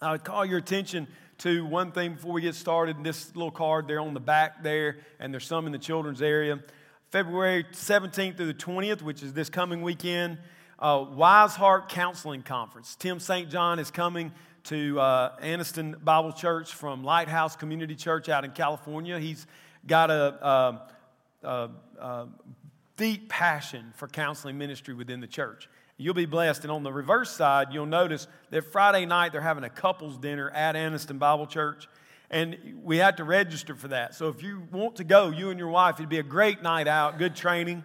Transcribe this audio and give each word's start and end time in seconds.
I 0.00 0.12
would 0.12 0.22
call 0.22 0.44
your 0.44 0.58
attention 0.58 1.08
to 1.38 1.66
one 1.66 1.90
thing 1.90 2.14
before 2.14 2.32
we 2.32 2.40
get 2.40 2.54
started. 2.54 3.02
This 3.02 3.34
little 3.34 3.50
card 3.50 3.88
there 3.88 3.98
on 4.00 4.14
the 4.14 4.20
back 4.20 4.62
there, 4.62 4.98
and 5.18 5.32
there's 5.32 5.46
some 5.46 5.66
in 5.66 5.72
the 5.72 5.78
children's 5.78 6.22
area. 6.22 6.60
February 7.10 7.64
17th 7.72 8.36
through 8.36 8.46
the 8.46 8.54
20th, 8.54 9.02
which 9.02 9.24
is 9.24 9.32
this 9.32 9.50
coming 9.50 9.82
weekend, 9.82 10.38
uh, 10.78 11.04
Wise 11.10 11.56
Heart 11.56 11.88
Counseling 11.88 12.42
Conference. 12.42 12.94
Tim 12.94 13.18
St. 13.18 13.50
John 13.50 13.80
is 13.80 13.90
coming 13.90 14.30
to 14.64 15.00
uh, 15.00 15.36
Anniston 15.40 16.04
Bible 16.04 16.32
Church 16.32 16.74
from 16.74 17.02
Lighthouse 17.02 17.56
Community 17.56 17.96
Church 17.96 18.28
out 18.28 18.44
in 18.44 18.52
California. 18.52 19.18
He's 19.18 19.48
got 19.84 20.12
a, 20.12 20.46
a, 20.46 20.88
a, 21.42 21.70
a 21.98 22.28
deep 22.96 23.28
passion 23.28 23.92
for 23.96 24.06
counseling 24.06 24.58
ministry 24.58 24.94
within 24.94 25.20
the 25.20 25.26
church. 25.26 25.68
You'll 26.00 26.14
be 26.14 26.26
blessed. 26.26 26.62
And 26.62 26.70
on 26.70 26.84
the 26.84 26.92
reverse 26.92 27.30
side, 27.30 27.68
you'll 27.72 27.84
notice 27.84 28.28
that 28.50 28.70
Friday 28.70 29.04
night 29.04 29.32
they're 29.32 29.40
having 29.40 29.64
a 29.64 29.70
couples 29.70 30.16
dinner 30.16 30.48
at 30.50 30.76
Anniston 30.76 31.18
Bible 31.18 31.46
Church. 31.46 31.88
And 32.30 32.56
we 32.84 32.98
had 32.98 33.16
to 33.16 33.24
register 33.24 33.74
for 33.74 33.88
that. 33.88 34.14
So 34.14 34.28
if 34.28 34.42
you 34.42 34.62
want 34.70 34.96
to 34.96 35.04
go, 35.04 35.30
you 35.30 35.50
and 35.50 35.58
your 35.58 35.70
wife, 35.70 35.96
it'd 35.96 36.08
be 36.08 36.18
a 36.18 36.22
great 36.22 36.62
night 36.62 36.86
out, 36.86 37.18
good 37.18 37.34
training. 37.34 37.82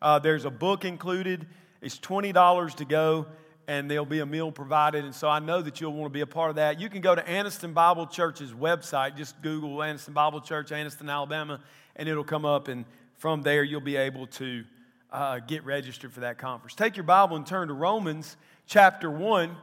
Uh, 0.00 0.20
there's 0.20 0.44
a 0.44 0.50
book 0.50 0.84
included. 0.84 1.46
It's 1.80 1.98
$20 1.98 2.74
to 2.76 2.84
go, 2.84 3.26
and 3.66 3.90
there'll 3.90 4.04
be 4.04 4.20
a 4.20 4.26
meal 4.26 4.52
provided. 4.52 5.04
And 5.04 5.14
so 5.14 5.28
I 5.28 5.40
know 5.40 5.60
that 5.62 5.80
you'll 5.80 5.92
want 5.92 6.12
to 6.12 6.14
be 6.14 6.20
a 6.20 6.26
part 6.26 6.50
of 6.50 6.56
that. 6.56 6.78
You 6.78 6.88
can 6.88 7.00
go 7.00 7.14
to 7.14 7.22
Anniston 7.22 7.74
Bible 7.74 8.06
Church's 8.06 8.52
website. 8.52 9.16
Just 9.16 9.40
Google 9.42 9.78
Anniston 9.78 10.14
Bible 10.14 10.40
Church, 10.40 10.70
Anniston, 10.70 11.10
Alabama, 11.10 11.60
and 11.96 12.08
it'll 12.08 12.22
come 12.22 12.44
up. 12.44 12.68
And 12.68 12.84
from 13.16 13.42
there, 13.42 13.64
you'll 13.64 13.80
be 13.80 13.96
able 13.96 14.26
to 14.28 14.64
uh, 15.16 15.38
get 15.38 15.64
registered 15.64 16.12
for 16.12 16.20
that 16.20 16.36
conference. 16.36 16.74
Take 16.74 16.96
your 16.96 17.04
Bible 17.04 17.36
and 17.36 17.46
turn 17.46 17.68
to 17.68 17.74
Romans 17.74 18.36
chapter 18.66 19.10
1. 19.10 19.56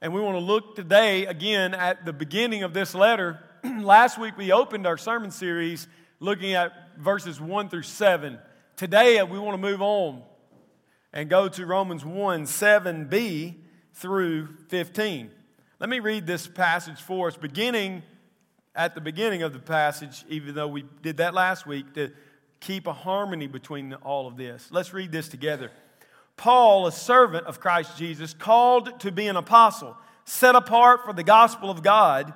And 0.00 0.14
we 0.14 0.20
want 0.22 0.36
to 0.36 0.42
look 0.42 0.76
today 0.76 1.26
again 1.26 1.74
at 1.74 2.06
the 2.06 2.12
beginning 2.12 2.62
of 2.62 2.72
this 2.72 2.94
letter. 2.94 3.38
Last 3.64 4.18
week 4.18 4.38
we 4.38 4.50
opened 4.50 4.86
our 4.86 4.96
sermon 4.96 5.30
series 5.30 5.88
looking 6.20 6.54
at 6.54 6.72
verses 6.98 7.38
1 7.38 7.68
through 7.68 7.82
7. 7.82 8.38
Today 8.76 9.22
we 9.22 9.38
want 9.38 9.52
to 9.52 9.60
move 9.60 9.82
on 9.82 10.22
and 11.12 11.28
go 11.28 11.50
to 11.50 11.66
Romans 11.66 12.02
1 12.02 12.44
7b 12.44 13.56
through 13.92 14.56
15. 14.68 15.30
Let 15.80 15.90
me 15.90 16.00
read 16.00 16.26
this 16.26 16.46
passage 16.46 16.98
for 16.98 17.28
us, 17.28 17.36
beginning 17.36 18.02
at 18.74 18.94
the 18.94 19.02
beginning 19.02 19.42
of 19.42 19.52
the 19.52 19.58
passage, 19.58 20.24
even 20.30 20.54
though 20.54 20.68
we 20.68 20.84
did 21.02 21.18
that 21.18 21.34
last 21.34 21.66
week. 21.66 21.92
To, 21.92 22.10
keep 22.60 22.86
a 22.86 22.92
harmony 22.92 23.46
between 23.46 23.94
all 23.94 24.26
of 24.26 24.36
this. 24.36 24.68
Let's 24.70 24.92
read 24.92 25.12
this 25.12 25.28
together. 25.28 25.70
Paul, 26.36 26.86
a 26.86 26.92
servant 26.92 27.46
of 27.46 27.60
Christ 27.60 27.96
Jesus, 27.96 28.34
called 28.34 29.00
to 29.00 29.12
be 29.12 29.26
an 29.26 29.36
apostle, 29.36 29.96
set 30.24 30.54
apart 30.54 31.04
for 31.04 31.12
the 31.12 31.22
gospel 31.22 31.70
of 31.70 31.82
God, 31.82 32.32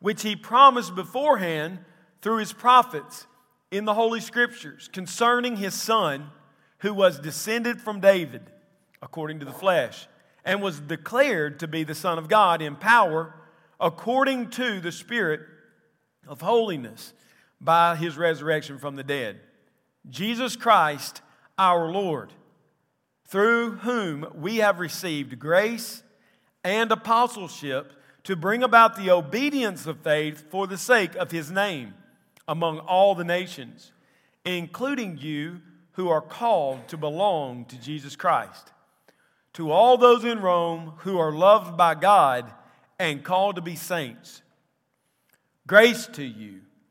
which 0.00 0.22
he 0.22 0.36
promised 0.36 0.94
beforehand 0.94 1.78
through 2.20 2.38
his 2.38 2.52
prophets 2.52 3.26
in 3.70 3.84
the 3.84 3.94
Holy 3.94 4.20
Scriptures 4.20 4.88
concerning 4.92 5.56
his 5.56 5.74
son, 5.74 6.30
who 6.78 6.92
was 6.92 7.18
descended 7.18 7.80
from 7.80 8.00
David 8.00 8.42
according 9.00 9.38
to 9.38 9.44
the 9.44 9.52
flesh, 9.52 10.08
and 10.44 10.60
was 10.60 10.80
declared 10.80 11.60
to 11.60 11.68
be 11.68 11.84
the 11.84 11.94
Son 11.94 12.18
of 12.18 12.28
God 12.28 12.60
in 12.60 12.74
power 12.74 13.34
according 13.80 14.50
to 14.50 14.80
the 14.80 14.92
Spirit 14.92 15.40
of 16.26 16.40
holiness 16.40 17.12
by 17.60 17.96
his 17.96 18.16
resurrection 18.16 18.78
from 18.78 18.96
the 18.96 19.04
dead 19.04 19.40
Jesus 20.10 20.56
Christ 20.56 21.20
our 21.58 21.90
Lord, 21.90 22.32
through 23.26 23.72
whom 23.78 24.26
we 24.34 24.58
have 24.58 24.78
received 24.78 25.38
grace 25.38 26.02
and 26.64 26.90
apostleship 26.90 27.92
to 28.24 28.36
bring 28.36 28.62
about 28.62 28.96
the 28.96 29.10
obedience 29.10 29.86
of 29.86 30.00
faith 30.00 30.44
for 30.50 30.66
the 30.66 30.78
sake 30.78 31.14
of 31.16 31.30
his 31.30 31.50
name 31.50 31.94
among 32.46 32.78
all 32.80 33.14
the 33.14 33.24
nations, 33.24 33.92
including 34.44 35.18
you 35.18 35.60
who 35.92 36.08
are 36.08 36.22
called 36.22 36.86
to 36.88 36.96
belong 36.96 37.64
to 37.66 37.80
Jesus 37.80 38.16
Christ. 38.16 38.72
To 39.54 39.70
all 39.70 39.98
those 39.98 40.24
in 40.24 40.40
Rome 40.40 40.94
who 40.98 41.18
are 41.18 41.32
loved 41.32 41.76
by 41.76 41.94
God 41.94 42.50
and 42.98 43.24
called 43.24 43.56
to 43.56 43.62
be 43.62 43.74
saints, 43.74 44.42
grace 45.66 46.06
to 46.12 46.22
you 46.22 46.60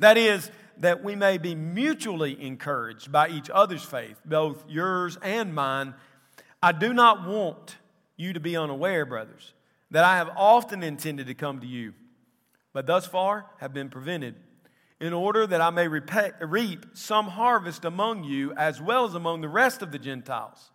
that 0.00 0.18
is, 0.18 0.50
that 0.78 1.04
we 1.04 1.14
may 1.14 1.38
be 1.38 1.54
mutually 1.54 2.42
encouraged 2.42 3.12
by 3.12 3.28
each 3.28 3.48
other's 3.50 3.84
faith, 3.84 4.20
both 4.24 4.64
yours 4.68 5.18
and 5.22 5.54
mine. 5.54 5.94
I 6.62 6.72
do 6.72 6.92
not 6.92 7.26
want 7.26 7.76
you 8.16 8.32
to 8.32 8.40
be 8.40 8.56
unaware, 8.56 9.06
brothers, 9.06 9.54
that 9.90 10.04
I 10.04 10.16
have 10.16 10.30
often 10.36 10.82
intended 10.82 11.26
to 11.28 11.34
come 11.34 11.60
to 11.60 11.66
you, 11.66 11.94
but 12.72 12.86
thus 12.86 13.06
far 13.06 13.46
have 13.58 13.72
been 13.72 13.88
prevented, 13.88 14.34
in 15.00 15.12
order 15.12 15.46
that 15.46 15.60
I 15.60 15.70
may 15.70 15.88
repay, 15.88 16.32
reap 16.40 16.86
some 16.92 17.28
harvest 17.28 17.84
among 17.84 18.24
you 18.24 18.52
as 18.52 18.80
well 18.80 19.06
as 19.06 19.14
among 19.14 19.40
the 19.40 19.48
rest 19.48 19.80
of 19.80 19.92
the 19.92 19.98
Gentiles. 19.98 20.70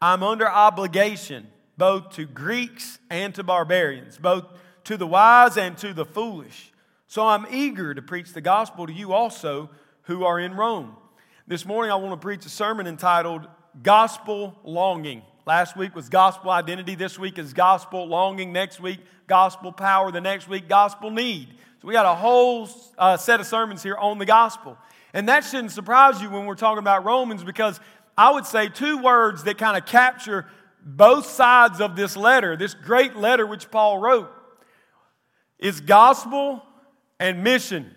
I'm 0.00 0.22
under 0.22 0.48
obligation 0.48 1.48
both 1.76 2.10
to 2.10 2.24
Greeks 2.24 2.98
and 3.10 3.34
to 3.34 3.42
barbarians, 3.42 4.18
both 4.18 4.44
to 4.84 4.96
the 4.96 5.06
wise 5.06 5.56
and 5.56 5.76
to 5.78 5.92
the 5.92 6.04
foolish. 6.04 6.71
So 7.12 7.28
I'm 7.28 7.44
eager 7.50 7.92
to 7.92 8.00
preach 8.00 8.32
the 8.32 8.40
gospel 8.40 8.86
to 8.86 8.92
you 8.92 9.12
also 9.12 9.68
who 10.04 10.24
are 10.24 10.40
in 10.40 10.54
Rome. 10.54 10.96
This 11.46 11.66
morning 11.66 11.92
I 11.92 11.96
want 11.96 12.14
to 12.14 12.16
preach 12.16 12.46
a 12.46 12.48
sermon 12.48 12.86
entitled 12.86 13.46
Gospel 13.82 14.58
Longing. 14.64 15.20
Last 15.44 15.76
week 15.76 15.94
was 15.94 16.08
gospel 16.08 16.50
identity. 16.50 16.94
This 16.94 17.18
week 17.18 17.38
is 17.38 17.52
gospel 17.52 18.06
longing. 18.06 18.50
Next 18.50 18.80
week, 18.80 19.00
gospel 19.26 19.72
power. 19.72 20.10
The 20.10 20.22
next 20.22 20.48
week, 20.48 20.70
gospel 20.70 21.10
need. 21.10 21.48
So 21.82 21.88
we 21.88 21.92
got 21.92 22.06
a 22.06 22.14
whole 22.14 22.66
uh, 22.96 23.18
set 23.18 23.40
of 23.40 23.46
sermons 23.46 23.82
here 23.82 23.96
on 23.96 24.16
the 24.16 24.24
gospel. 24.24 24.78
And 25.12 25.28
that 25.28 25.44
shouldn't 25.44 25.72
surprise 25.72 26.22
you 26.22 26.30
when 26.30 26.46
we're 26.46 26.54
talking 26.54 26.78
about 26.78 27.04
Romans 27.04 27.44
because 27.44 27.78
I 28.16 28.32
would 28.32 28.46
say 28.46 28.70
two 28.70 29.02
words 29.02 29.44
that 29.44 29.58
kind 29.58 29.76
of 29.76 29.84
capture 29.84 30.46
both 30.82 31.26
sides 31.26 31.78
of 31.78 31.94
this 31.94 32.16
letter, 32.16 32.56
this 32.56 32.72
great 32.72 33.16
letter 33.16 33.46
which 33.46 33.70
Paul 33.70 33.98
wrote, 33.98 34.32
is 35.58 35.82
gospel 35.82 36.62
and 37.22 37.44
mission. 37.44 37.88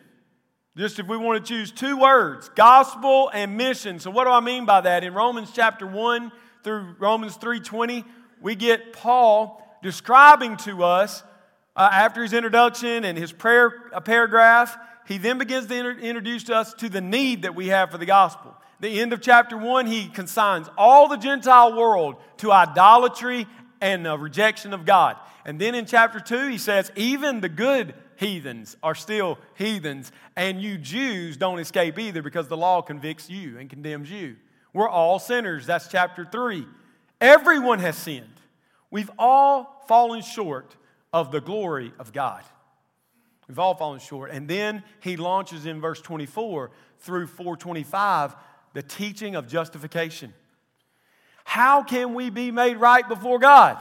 Just 0.78 1.00
if 1.00 1.08
we 1.08 1.18
want 1.18 1.44
to 1.44 1.54
choose 1.54 1.72
two 1.72 1.98
words, 1.98 2.50
gospel 2.50 3.32
and 3.34 3.58
mission. 3.58 3.98
So 4.00 4.12
what 4.12 4.26
do 4.26 4.30
I 4.30 4.40
mean 4.40 4.66
by 4.66 4.82
that? 4.82 5.04
In 5.04 5.16
Romans 5.16 5.50
chapter 5.52 5.88
1 5.88 6.32
through 6.64 6.96
Romans 7.00 7.36
3:20, 7.38 8.06
we 8.40 8.54
get 8.54 8.94
Paul 8.94 9.62
describing 9.82 10.58
to 10.58 10.84
us 10.84 11.24
uh, 11.76 11.90
after 11.92 12.22
his 12.22 12.34
introduction 12.34 13.04
and 13.04 13.18
his 13.18 13.32
prayer 13.32 13.72
paragraph, 14.04 14.78
he 15.08 15.18
then 15.18 15.40
begins 15.40 15.66
to 15.68 15.76
inter- 15.76 16.00
introduce 16.00 16.48
us 16.52 16.76
to 16.76 16.88
the 16.88 17.02
need 17.02 17.42
that 17.42 17.56
we 17.56 17.68
have 17.68 17.90
for 17.90 17.98
the 17.98 18.06
gospel. 18.06 18.56
The 18.80 19.02
end 19.02 19.12
of 19.12 19.22
chapter 19.22 19.58
1, 19.58 19.88
he 19.88 20.08
consigns 20.08 20.70
all 20.78 21.08
the 21.08 21.18
Gentile 21.18 21.76
world 21.76 22.18
to 22.38 22.52
idolatry 22.52 23.48
and 23.82 24.06
rejection 24.22 24.74
of 24.74 24.86
God. 24.86 25.18
And 25.46 25.60
then 25.60 25.74
in 25.74 25.86
chapter 25.86 26.20
2, 26.20 26.48
he 26.48 26.58
says, 26.58 26.92
even 26.96 27.42
the 27.42 27.50
good 27.50 27.96
heathens 28.18 28.76
are 28.84 28.96
still 28.96 29.38
heathens, 29.56 30.12
and 30.36 30.62
you 30.62 30.78
Jews 30.78 31.38
don't 31.38 31.60
escape 31.60 32.00
either 32.00 32.22
because 32.22 32.48
the 32.48 32.58
law 32.58 32.82
convicts 32.82 33.30
you 33.30 33.58
and 33.58 33.70
condemns 33.70 34.10
you. 34.10 34.36
We're 34.74 34.90
all 34.90 35.20
sinners. 35.20 35.66
That's 35.66 35.88
chapter 35.88 36.26
3. 36.30 36.68
Everyone 37.22 37.80
has 37.80 37.98
sinned. 37.98 38.28
We've 38.92 39.12
all 39.18 39.84
fallen 39.88 40.22
short 40.22 40.76
of 41.14 41.32
the 41.32 41.42
glory 41.42 41.94
of 41.98 42.12
God. 42.12 42.44
We've 43.48 43.60
all 43.60 43.76
fallen 43.76 44.00
short. 44.00 44.32
And 44.32 44.48
then 44.48 44.84
he 45.00 45.18
launches 45.18 45.66
in 45.66 45.80
verse 45.80 46.02
24 46.02 46.72
through 47.00 47.28
425 47.28 48.36
the 48.74 48.84
teaching 48.84 49.36
of 49.36 49.48
justification. 49.48 50.34
How 51.46 51.84
can 51.84 52.14
we 52.14 52.30
be 52.30 52.52
made 52.52 52.78
right 52.78 53.08
before 53.08 53.40
God? 53.40 53.78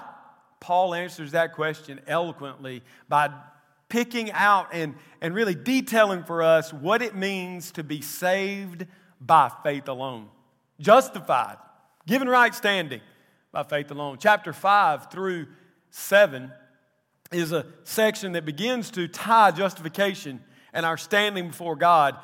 Paul 0.60 0.94
answers 0.94 1.32
that 1.32 1.54
question 1.54 2.00
eloquently 2.06 2.82
by 3.08 3.30
picking 3.94 4.32
out 4.32 4.70
and, 4.72 4.92
and 5.20 5.36
really 5.36 5.54
detailing 5.54 6.24
for 6.24 6.42
us 6.42 6.72
what 6.72 7.00
it 7.00 7.14
means 7.14 7.70
to 7.70 7.84
be 7.84 8.00
saved 8.00 8.84
by 9.20 9.48
faith 9.62 9.86
alone, 9.86 10.26
justified, 10.80 11.58
given 12.04 12.28
right 12.28 12.52
standing 12.52 13.00
by 13.52 13.62
faith 13.62 13.92
alone. 13.92 14.16
Chapter 14.18 14.52
5 14.52 15.12
through 15.12 15.46
7 15.90 16.50
is 17.30 17.52
a 17.52 17.66
section 17.84 18.32
that 18.32 18.44
begins 18.44 18.90
to 18.90 19.06
tie 19.06 19.52
justification 19.52 20.42
and 20.72 20.84
our 20.84 20.96
standing 20.96 21.46
before 21.46 21.76
God 21.76 22.16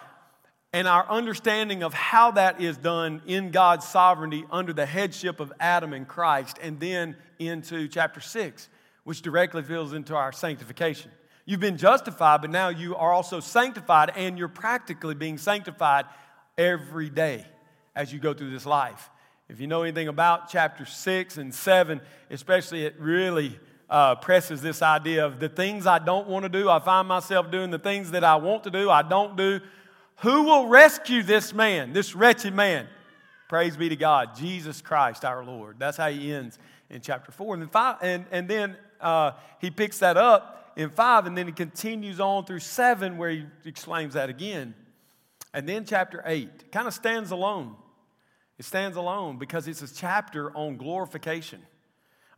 and 0.72 0.88
our 0.88 1.08
understanding 1.08 1.84
of 1.84 1.94
how 1.94 2.32
that 2.32 2.60
is 2.60 2.78
done 2.78 3.22
in 3.26 3.52
God's 3.52 3.86
sovereignty 3.86 4.44
under 4.50 4.72
the 4.72 4.86
headship 4.86 5.38
of 5.38 5.52
Adam 5.60 5.92
and 5.92 6.08
Christ, 6.08 6.58
and 6.60 6.80
then 6.80 7.16
into 7.38 7.86
chapter 7.86 8.18
6, 8.18 8.68
which 9.04 9.22
directly 9.22 9.62
fills 9.62 9.92
into 9.92 10.16
our 10.16 10.32
sanctification. 10.32 11.12
You've 11.50 11.58
been 11.58 11.78
justified, 11.78 12.42
but 12.42 12.50
now 12.50 12.68
you 12.68 12.94
are 12.94 13.12
also 13.12 13.40
sanctified, 13.40 14.12
and 14.14 14.38
you're 14.38 14.46
practically 14.46 15.16
being 15.16 15.36
sanctified 15.36 16.04
every 16.56 17.10
day 17.10 17.44
as 17.96 18.12
you 18.12 18.20
go 18.20 18.32
through 18.32 18.52
this 18.52 18.66
life. 18.66 19.10
If 19.48 19.60
you 19.60 19.66
know 19.66 19.82
anything 19.82 20.06
about 20.06 20.48
chapter 20.48 20.86
6 20.86 21.38
and 21.38 21.52
7, 21.52 22.00
especially, 22.30 22.84
it 22.84 22.94
really 23.00 23.58
uh, 23.88 24.14
presses 24.14 24.62
this 24.62 24.80
idea 24.80 25.26
of 25.26 25.40
the 25.40 25.48
things 25.48 25.88
I 25.88 25.98
don't 25.98 26.28
want 26.28 26.44
to 26.44 26.48
do, 26.48 26.70
I 26.70 26.78
find 26.78 27.08
myself 27.08 27.50
doing 27.50 27.72
the 27.72 27.80
things 27.80 28.12
that 28.12 28.22
I 28.22 28.36
want 28.36 28.62
to 28.62 28.70
do, 28.70 28.88
I 28.88 29.02
don't 29.02 29.36
do. 29.36 29.58
Who 30.18 30.44
will 30.44 30.68
rescue 30.68 31.24
this 31.24 31.52
man, 31.52 31.92
this 31.92 32.14
wretched 32.14 32.54
man? 32.54 32.86
Praise 33.48 33.76
be 33.76 33.88
to 33.88 33.96
God, 33.96 34.36
Jesus 34.36 34.80
Christ 34.80 35.24
our 35.24 35.44
Lord. 35.44 35.80
That's 35.80 35.96
how 35.96 36.10
he 36.10 36.32
ends 36.32 36.60
in 36.90 37.00
chapter 37.00 37.32
4. 37.32 37.54
And 37.54 37.62
then, 37.64 37.70
five, 37.70 37.96
and, 38.02 38.24
and 38.30 38.48
then 38.48 38.76
uh, 39.00 39.32
he 39.60 39.72
picks 39.72 39.98
that 39.98 40.16
up 40.16 40.58
in 40.76 40.90
5, 40.90 41.26
and 41.26 41.36
then 41.36 41.46
he 41.46 41.52
continues 41.52 42.20
on 42.20 42.44
through 42.44 42.60
7 42.60 43.18
where 43.18 43.30
he 43.30 43.44
exclaims 43.64 44.14
that 44.14 44.28
again. 44.28 44.74
And 45.52 45.68
then 45.68 45.84
chapter 45.84 46.22
8 46.24 46.70
kind 46.70 46.86
of 46.86 46.94
stands 46.94 47.30
alone. 47.30 47.76
It 48.58 48.64
stands 48.64 48.96
alone 48.96 49.38
because 49.38 49.66
it's 49.66 49.82
a 49.82 49.92
chapter 49.92 50.54
on 50.56 50.76
glorification, 50.76 51.62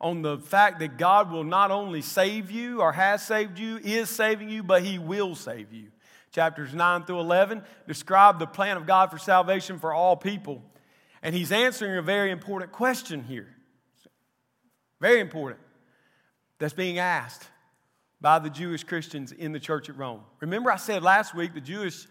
on 0.00 0.22
the 0.22 0.38
fact 0.38 0.78
that 0.78 0.96
God 0.96 1.30
will 1.30 1.44
not 1.44 1.70
only 1.70 2.00
save 2.00 2.50
you 2.50 2.80
or 2.80 2.92
has 2.92 3.26
saved 3.26 3.58
you, 3.58 3.78
is 3.78 4.08
saving 4.08 4.48
you, 4.48 4.62
but 4.62 4.82
He 4.82 4.98
will 4.98 5.34
save 5.34 5.72
you. 5.72 5.88
Chapters 6.30 6.72
9 6.72 7.04
through 7.04 7.20
11 7.20 7.62
describe 7.86 8.38
the 8.38 8.46
plan 8.46 8.76
of 8.76 8.86
God 8.86 9.10
for 9.10 9.18
salvation 9.18 9.78
for 9.78 9.92
all 9.92 10.16
people. 10.16 10.62
And 11.22 11.34
He's 11.34 11.52
answering 11.52 11.98
a 11.98 12.02
very 12.02 12.30
important 12.30 12.72
question 12.72 13.24
here. 13.24 13.48
Very 15.00 15.20
important. 15.20 15.60
That's 16.58 16.72
being 16.72 16.98
asked 16.98 17.48
by 18.22 18.38
the 18.38 18.48
Jewish 18.48 18.84
Christians 18.84 19.32
in 19.32 19.52
the 19.52 19.60
church 19.60 19.88
at 19.90 19.98
Rome. 19.98 20.20
Remember, 20.40 20.70
I 20.70 20.76
said 20.76 21.02
last 21.02 21.34
week 21.34 21.52
the 21.52 21.60
Jewish 21.60 22.06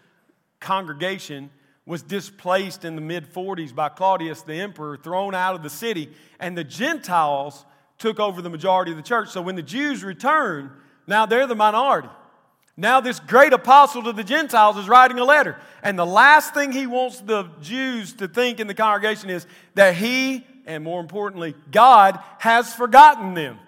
congregation 0.60 1.50
was 1.86 2.02
displaced 2.02 2.84
in 2.84 2.94
the 2.94 3.00
mid 3.00 3.32
40s 3.32 3.74
by 3.74 3.88
Claudius 3.88 4.42
the 4.42 4.54
emperor, 4.54 4.96
thrown 4.96 5.34
out 5.34 5.54
of 5.54 5.62
the 5.62 5.70
city, 5.70 6.10
and 6.38 6.56
the 6.56 6.62
Gentiles 6.62 7.64
took 7.98 8.20
over 8.20 8.42
the 8.42 8.50
majority 8.50 8.92
of 8.92 8.98
the 8.98 9.02
church. 9.02 9.30
So 9.30 9.40
when 9.40 9.56
the 9.56 9.62
Jews 9.62 10.04
return, 10.04 10.70
now 11.06 11.26
they're 11.26 11.46
the 11.46 11.56
minority. 11.56 12.10
Now, 12.76 13.00
this 13.00 13.20
great 13.20 13.52
apostle 13.52 14.02
to 14.04 14.12
the 14.12 14.24
Gentiles 14.24 14.78
is 14.78 14.88
writing 14.88 15.18
a 15.18 15.24
letter. 15.24 15.58
And 15.82 15.98
the 15.98 16.06
last 16.06 16.54
thing 16.54 16.72
he 16.72 16.86
wants 16.86 17.20
the 17.20 17.50
Jews 17.60 18.14
to 18.14 18.28
think 18.28 18.60
in 18.60 18.66
the 18.66 18.74
congregation 18.74 19.28
is 19.28 19.46
that 19.74 19.94
he, 19.94 20.46
and 20.64 20.82
more 20.82 21.00
importantly, 21.00 21.54
God, 21.70 22.18
has 22.38 22.74
forgotten 22.74 23.34
them. 23.34 23.58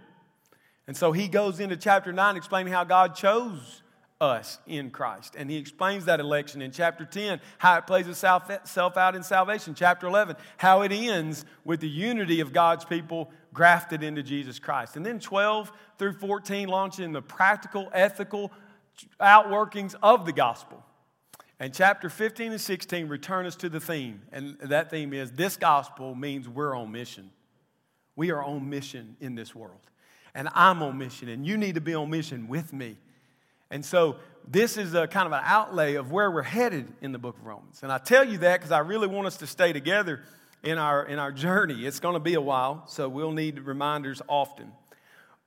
And 0.87 0.97
so 0.97 1.13
he 1.13 1.29
goes 1.29 1.61
into 1.61 1.77
chapter 1.77 2.13
9 2.13 2.37
explaining 2.37 2.73
how 2.73 2.85
God 2.85 3.15
chose 3.15 3.83
us 4.21 4.59
in 4.67 4.91
Christ. 4.91 5.35
And 5.37 5.51
he 5.51 5.57
explains 5.57 6.05
that 6.05 6.21
election 6.21 6.63
in 6.63 6.71
chapter 6.71 7.05
10, 7.05 7.41
how 7.59 7.77
it 7.79 7.87
plays 7.87 8.07
itself 8.07 8.97
out 8.97 9.15
in 9.15 9.23
salvation. 9.23 9.75
Chapter 9.75 10.07
11, 10.07 10.37
how 10.57 10.83
it 10.83 10.93
ends 10.93 11.45
with 11.65 11.81
the 11.81 11.89
unity 11.89 12.41
of 12.41 12.53
God's 12.53 12.85
people 12.85 13.31
grafted 13.53 14.03
into 14.03 14.23
Jesus 14.23 14.59
Christ. 14.59 14.97
And 14.97 15.05
then 15.05 15.21
12 15.21 15.73
through 15.99 16.15
14, 16.15 16.69
launching 16.69 17.13
the 17.13 17.23
practical, 17.23 17.89
ethical 17.93 18.53
outworkings 19.21 19.95
of 20.03 20.27
the 20.27 20.33
gospel. 20.33 20.85
And 21.61 21.73
chapter 21.73 22.11
15 22.11 22.53
and 22.53 22.61
16 22.61 23.09
return 23.09 23.47
us 23.47 23.57
to 23.57 23.69
the 23.69 23.81
theme. 23.81 24.23
And 24.33 24.59
that 24.61 24.91
theme 24.91 25.13
is 25.13 25.33
this 25.33 25.57
gospel 25.57 26.15
means 26.15 26.49
we're 26.49 26.75
on 26.75 26.93
mission. 26.93 27.31
We 28.17 28.31
are 28.31 28.43
on 28.43 28.69
mission 28.69 29.17
in 29.21 29.35
this 29.35 29.55
world. 29.55 29.81
And 30.35 30.49
I'm 30.55 30.83
on 30.83 30.99
mission, 30.99 31.29
and 31.29 31.47
you 31.47 31.57
need 31.57 31.77
to 31.77 31.81
be 31.81 31.95
on 31.95 32.11
mission 32.11 32.49
with 32.49 32.73
me. 32.73 32.97
And 33.71 33.85
so 33.85 34.17
this 34.47 34.77
is 34.77 34.95
a 34.95 35.07
kind 35.07 35.27
of 35.27 35.33
an 35.33 35.43
outlay 35.45 35.95
of 35.95 36.11
where 36.11 36.31
we're 36.31 36.43
headed 36.43 36.93
in 37.01 37.13
the 37.13 37.19
book 37.19 37.39
of 37.39 37.47
Romans. 37.47 37.83
And 37.83 37.91
I 37.91 37.99
tell 37.99 38.25
you 38.25 38.39
that 38.39 38.59
because 38.59 38.73
I 38.73 38.81
really 38.81 39.07
want 39.07 39.27
us 39.27 39.37
to 39.39 39.47
stay 39.47 39.73
together 39.73 40.23
in 40.63 40.79
our, 40.79 41.05
in 41.07 41.19
our 41.19 41.31
journey. 41.31 41.87
It's 41.87 42.01
going 42.01 42.15
to 42.15 42.21
be 42.21 42.35
a 42.35 42.41
while, 42.41 42.85
so 42.87 43.09
we'll 43.09 43.33
need 43.33 43.61
reminders 43.61 44.23
often. 44.29 44.73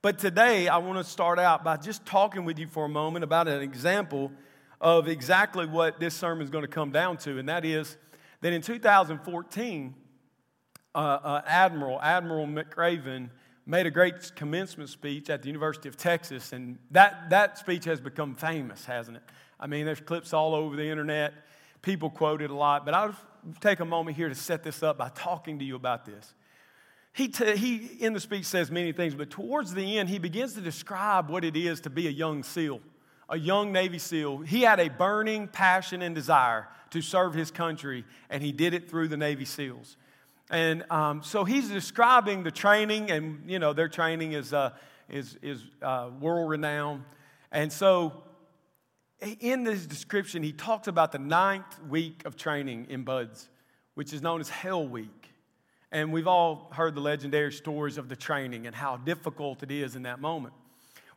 But 0.02 0.20
today, 0.20 0.68
I 0.68 0.78
want 0.78 1.00
to 1.00 1.04
start 1.04 1.40
out 1.40 1.64
by 1.64 1.78
just 1.78 2.06
talking 2.06 2.46
with 2.46 2.60
you 2.60 2.68
for 2.68 2.86
a 2.86 2.90
moment 2.90 3.24
about 3.24 3.48
an 3.48 3.62
example 3.62 4.32
of 4.80 5.08
exactly 5.08 5.66
what 5.66 6.00
this 6.00 6.14
sermon 6.14 6.44
is 6.44 6.50
going 6.50 6.64
to 6.64 6.68
come 6.70 6.92
down 6.92 7.18
to, 7.18 7.40
and 7.40 7.50
that 7.50 7.66
is 7.66 7.98
that 8.42 8.54
in 8.54 8.62
2014, 8.62 9.96
uh, 10.94 10.98
uh, 10.98 11.42
Admiral, 11.46 12.00
Admiral 12.02 12.46
McRaven, 12.46 13.30
made 13.68 13.86
a 13.86 13.92
great 13.92 14.34
commencement 14.36 14.90
speech 14.90 15.30
at 15.30 15.42
the 15.42 15.48
University 15.48 15.90
of 15.90 15.98
Texas, 15.98 16.54
and 16.54 16.80
that, 16.90 17.30
that 17.30 17.58
speech 17.58 17.84
has 17.84 18.00
become 18.00 18.34
famous, 18.34 18.86
hasn't 18.86 19.18
it? 19.18 19.24
I 19.60 19.68
mean, 19.68 19.86
there's 19.86 20.00
clips 20.00 20.34
all 20.34 20.56
over 20.56 20.78
the 20.78 20.88
internet. 20.88 21.34
People 21.82 22.10
quote 22.10 22.42
it 22.42 22.50
a 22.50 22.56
lot, 22.56 22.86
but 22.86 22.94
I'll 22.94 23.16
take 23.60 23.82
a 23.82 23.86
moment 23.86 24.16
here 24.16 24.30
to 24.30 24.36
set 24.36 24.64
this 24.64 24.84
up 24.84 24.98
by 24.98 25.10
talking 25.10 25.60
to 25.60 25.66
you 25.66 25.76
about 25.76 26.06
this. 26.06 26.34
He, 27.12 27.28
t- 27.28 27.58
he, 27.58 27.76
in 28.00 28.14
the 28.14 28.20
speech, 28.22 28.46
says 28.46 28.72
many 28.72 28.94
things, 28.94 29.16
but 29.16 29.30
towards 29.30 29.74
the 29.74 30.00
end, 30.00 30.08
he 30.08 30.18
begins 30.18 30.54
to 30.54 30.62
describe 30.62 31.30
what 31.30 31.44
it 31.44 31.58
is 31.58 31.82
to 31.82 31.90
be 31.90 32.08
a 32.08 32.12
young 32.12 32.44
SEAL, 32.44 32.80
a 33.28 33.38
young 33.38 33.74
Navy 33.74 34.00
SEAL. 34.00 34.40
He 34.40 34.62
had 34.62 34.80
a 34.80 34.90
burning 34.90 35.48
passion 35.48 36.02
and 36.02 36.16
desire 36.16 36.70
to 36.92 37.02
serve 37.02 37.34
his 37.34 37.52
country, 37.52 38.06
and 38.30 38.42
he 38.42 38.54
did 38.54 38.74
it 38.74 38.90
through 38.90 39.10
the 39.10 39.18
Navy 39.18 39.46
SEALs. 39.46 39.98
And 40.50 40.90
um, 40.90 41.24
so 41.24 41.44
he's 41.44 41.70
describing 41.70 42.44
the 42.44 42.52
training, 42.52 43.12
and 43.12 43.50
you 43.50 43.60
know 43.60 43.74
their 43.74 43.90
training 43.90 44.34
is 44.34 44.54
uh, 44.54 44.72
is 45.10 45.38
is 45.42 45.62
uh, 45.82 46.10
world 46.20 46.50
renowned. 46.50 47.04
And 47.52 47.72
so, 47.72 48.24
in 49.40 49.64
this 49.64 49.86
description, 49.86 50.44
he 50.44 50.54
talks 50.54 50.88
about 50.88 51.12
the 51.12 51.20
ninth 51.20 51.82
week 51.90 52.24
of 52.26 52.38
training 52.38 52.88
in 52.90 53.04
BUD/S, 53.04 53.50
which 53.96 54.14
is 54.14 54.22
known 54.22 54.40
as 54.40 54.50
Hell 54.50 54.88
Week. 54.88 55.34
And 55.92 56.12
we've 56.12 56.28
all 56.28 56.70
heard 56.74 56.96
the 56.96 57.02
legendary 57.02 57.52
stories 57.52 57.98
of 57.98 58.10
the 58.10 58.16
training 58.16 58.68
and 58.68 58.76
how 58.76 58.98
difficult 58.98 59.64
it 59.64 59.72
is 59.72 59.96
in 59.96 60.04
that 60.04 60.20
moment. 60.20 60.54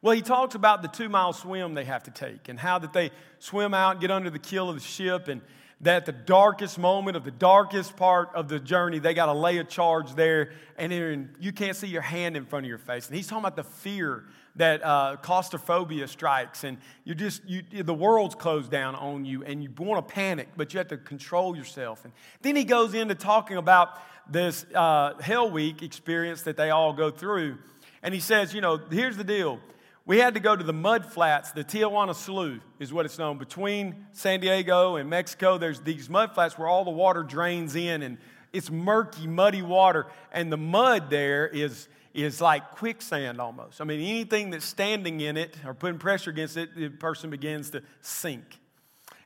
Well, 0.02 0.14
he 0.14 0.22
talks 0.22 0.54
about 0.54 0.82
the 0.82 0.88
two 0.88 1.08
mile 1.08 1.32
swim 1.32 1.74
they 1.74 1.84
have 1.84 2.04
to 2.04 2.10
take 2.10 2.48
and 2.48 2.58
how 2.58 2.78
that 2.78 2.92
they 2.92 3.10
swim 3.38 3.74
out, 3.74 4.00
get 4.00 4.10
under 4.10 4.30
the 4.30 4.38
keel 4.38 4.68
of 4.68 4.76
the 4.76 4.80
ship, 4.80 5.28
and 5.28 5.42
that 5.82 6.04
the 6.04 6.12
darkest 6.12 6.78
moment 6.78 7.16
of 7.16 7.24
the 7.24 7.30
darkest 7.30 7.96
part 7.96 8.30
of 8.34 8.48
the 8.48 8.60
journey, 8.60 8.98
they 8.98 9.14
got 9.14 9.26
to 9.26 9.32
lay 9.32 9.58
a 9.58 9.64
charge 9.64 10.14
there, 10.14 10.52
and 10.76 10.92
in, 10.92 11.30
you 11.40 11.52
can't 11.52 11.76
see 11.76 11.86
your 11.86 12.02
hand 12.02 12.36
in 12.36 12.44
front 12.44 12.66
of 12.66 12.68
your 12.68 12.78
face. 12.78 13.06
And 13.06 13.16
he's 13.16 13.26
talking 13.26 13.44
about 13.44 13.56
the 13.56 13.64
fear 13.64 14.24
that 14.56 14.84
uh, 14.84 15.16
claustrophobia 15.22 16.06
strikes, 16.06 16.64
and 16.64 16.76
you 17.04 17.14
just 17.14 17.42
you, 17.46 17.62
the 17.82 17.94
world's 17.94 18.34
closed 18.34 18.70
down 18.70 18.94
on 18.94 19.24
you, 19.24 19.42
and 19.42 19.62
you 19.62 19.70
want 19.78 20.06
to 20.06 20.14
panic, 20.14 20.48
but 20.56 20.74
you 20.74 20.78
have 20.78 20.88
to 20.88 20.98
control 20.98 21.56
yourself. 21.56 22.04
And 22.04 22.12
then 22.42 22.56
he 22.56 22.64
goes 22.64 22.92
into 22.92 23.14
talking 23.14 23.56
about 23.56 23.98
this 24.30 24.66
uh, 24.74 25.14
Hell 25.20 25.50
Week 25.50 25.82
experience 25.82 26.42
that 26.42 26.58
they 26.58 26.70
all 26.70 26.92
go 26.92 27.10
through, 27.10 27.56
and 28.02 28.12
he 28.12 28.20
says, 28.20 28.52
you 28.52 28.60
know, 28.60 28.78
here's 28.90 29.16
the 29.16 29.24
deal 29.24 29.60
we 30.06 30.18
had 30.18 30.34
to 30.34 30.40
go 30.40 30.56
to 30.56 30.64
the 30.64 30.72
mud 30.72 31.06
flats. 31.06 31.52
The 31.52 31.64
Tijuana 31.64 32.14
Slough 32.14 32.60
is 32.78 32.92
what 32.92 33.04
it's 33.06 33.18
known. 33.18 33.38
Between 33.38 34.06
San 34.12 34.40
Diego 34.40 34.96
and 34.96 35.10
Mexico, 35.10 35.58
there's 35.58 35.80
these 35.80 36.08
mud 36.08 36.34
flats 36.34 36.58
where 36.58 36.68
all 36.68 36.84
the 36.84 36.90
water 36.90 37.22
drains 37.22 37.76
in, 37.76 38.02
and 38.02 38.18
it's 38.52 38.70
murky, 38.70 39.26
muddy 39.26 39.62
water. 39.62 40.06
And 40.32 40.50
the 40.50 40.56
mud 40.56 41.10
there 41.10 41.46
is, 41.46 41.88
is 42.14 42.40
like 42.40 42.76
quicksand 42.76 43.40
almost. 43.40 43.80
I 43.80 43.84
mean, 43.84 44.00
anything 44.00 44.50
that's 44.50 44.64
standing 44.64 45.20
in 45.20 45.36
it 45.36 45.56
or 45.66 45.74
putting 45.74 45.98
pressure 45.98 46.30
against 46.30 46.56
it, 46.56 46.74
the 46.74 46.88
person 46.88 47.30
begins 47.30 47.70
to 47.70 47.82
sink. 48.00 48.58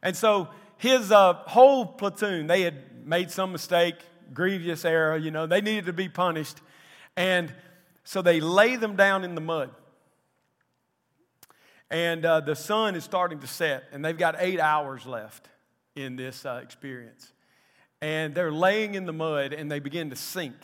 And 0.03 0.17
so 0.17 0.49
his 0.77 1.13
uh, 1.13 1.35
whole 1.47 1.87
platoon, 1.87 2.47
they 2.47 2.63
had 2.63 3.07
made 3.07 3.31
some 3.31 3.53
mistake, 3.53 3.95
grievous 4.33 4.85
error, 4.85 5.17
you 5.17 5.31
know, 5.31 5.47
they 5.47 5.61
needed 5.61 5.87
to 5.87 5.93
be 5.93 6.09
punished. 6.09 6.59
And 7.17 7.55
so 8.03 8.21
they 8.21 8.41
lay 8.41 8.77
them 8.77 8.97
down 8.97 9.25
in 9.25 9.35
the 9.35 9.41
mud 9.41 9.71
and 11.91 12.25
uh, 12.25 12.41
the 12.41 12.57
sun 12.57 12.95
is 12.95 13.05
starting 13.05 13.41
to 13.41 13.47
set, 13.47 13.85
and 13.93 14.05
they've 14.05 14.19
got 14.19 14.37
eight 14.39 14.61
hours 14.61 15.07
left 15.07 15.49
in 15.95 16.17
this 16.17 16.45
uh, 16.45 16.61
experience. 16.63 17.33
And 18.01 18.35
they're 18.35 18.53
laying 18.53 18.95
in 18.95 19.07
the 19.07 19.13
mud, 19.13 19.53
and 19.53 19.71
they 19.71 19.81
begin 19.81 20.11
to 20.11 20.17
sink. 20.17 20.57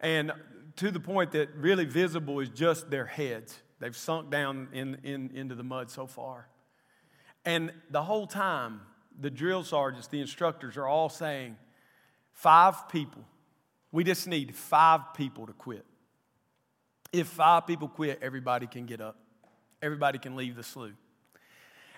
And 0.00 0.32
to 0.76 0.90
the 0.90 1.00
point 1.00 1.32
that 1.32 1.54
really 1.56 1.84
visible 1.84 2.40
is 2.40 2.48
just 2.48 2.90
their 2.90 3.06
heads. 3.06 3.58
They've 3.80 3.96
sunk 3.96 4.30
down 4.30 4.68
in, 4.72 4.98
in, 5.02 5.30
into 5.34 5.54
the 5.54 5.64
mud 5.64 5.90
so 5.90 6.06
far. 6.06 6.48
And 7.44 7.72
the 7.90 8.02
whole 8.02 8.26
time, 8.26 8.82
the 9.18 9.30
drill 9.30 9.64
sergeants, 9.64 10.06
the 10.06 10.20
instructors 10.20 10.76
are 10.76 10.86
all 10.86 11.08
saying, 11.08 11.56
five 12.32 12.88
people. 12.88 13.24
We 13.90 14.04
just 14.04 14.26
need 14.26 14.54
five 14.54 15.14
people 15.14 15.46
to 15.46 15.52
quit. 15.52 15.84
if 17.12 17.26
five 17.26 17.66
people 17.66 17.88
quit, 17.88 18.18
everybody 18.22 18.66
can 18.66 18.86
get 18.86 19.00
up, 19.00 19.16
everybody 19.82 20.18
can 20.18 20.36
leave 20.36 20.56
the 20.56 20.62
slough. 20.62 20.92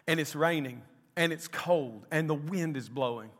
And 0.06 0.18
it's 0.18 0.34
raining, 0.34 0.82
and 1.16 1.32
it's 1.32 1.46
cold, 1.46 2.06
and 2.10 2.28
the 2.28 2.34
wind 2.34 2.76
is 2.76 2.88
blowing. 2.88 3.30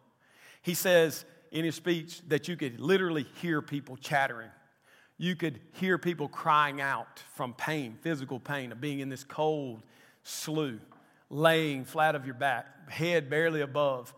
He 0.63 0.75
says 0.75 1.25
in 1.51 1.65
his 1.65 1.75
speech 1.75 2.21
that 2.29 2.49
you 2.49 2.57
could 2.57 2.81
literally 2.81 3.27
hear 3.41 3.61
people 3.63 3.97
chattering. 3.97 4.51
You 5.19 5.37
could 5.37 5.61
hear 5.73 5.99
people 5.99 6.29
crying 6.29 6.81
out 6.81 7.23
from 7.35 7.55
pain, 7.55 7.97
physical 8.01 8.41
pain 8.41 8.73
of 8.73 8.81
being 8.81 9.01
in 9.01 9.09
this 9.09 9.25
cold 9.25 9.83
slough, 10.23 10.81
laying 11.31 11.85
flat 11.85 12.15
of 12.15 12.27
your 12.27 12.35
back, 12.35 12.91
head 12.91 13.31
barely 13.31 13.61
above. 13.61 14.15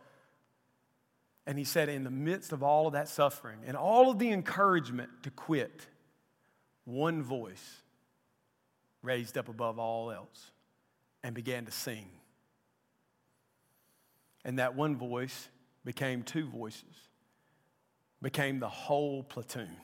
And 1.47 1.59
he 1.59 1.65
said, 1.65 1.89
in 1.89 2.05
the 2.05 2.11
midst 2.11 2.53
of 2.53 2.63
all 2.63 2.87
of 2.87 2.95
that 2.95 3.09
suffering 3.09 3.59
and 3.67 3.77
all 3.77 4.11
of 4.11 4.19
the 4.19 4.31
encouragement 4.31 5.11
to 5.23 5.31
quit, 5.31 5.87
one 6.85 7.23
voice 7.23 7.83
raised 9.07 9.39
up 9.39 9.49
above 9.49 9.79
all 9.79 10.11
else 10.11 10.51
and 11.23 11.35
began 11.35 11.65
to 11.65 11.73
sing. 11.73 12.07
And 14.45 14.59
that 14.59 14.75
one 14.75 14.97
voice 14.97 15.49
became 15.85 16.23
two 16.23 16.47
voices, 16.47 17.09
became 18.21 18.61
the 18.61 18.69
whole 18.69 19.23
platoon. 19.23 19.77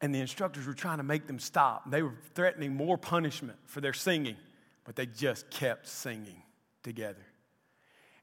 And 0.00 0.14
the 0.14 0.20
instructors 0.20 0.66
were 0.66 0.74
trying 0.74 0.98
to 0.98 1.02
make 1.02 1.26
them 1.26 1.40
stop. 1.40 1.90
They 1.90 2.02
were 2.02 2.14
threatening 2.34 2.76
more 2.76 2.96
punishment 2.96 3.58
for 3.64 3.80
their 3.80 3.92
singing, 3.92 4.36
but 4.84 4.94
they 4.94 5.06
just 5.06 5.50
kept 5.50 5.88
singing 5.88 6.42
together. 6.82 7.26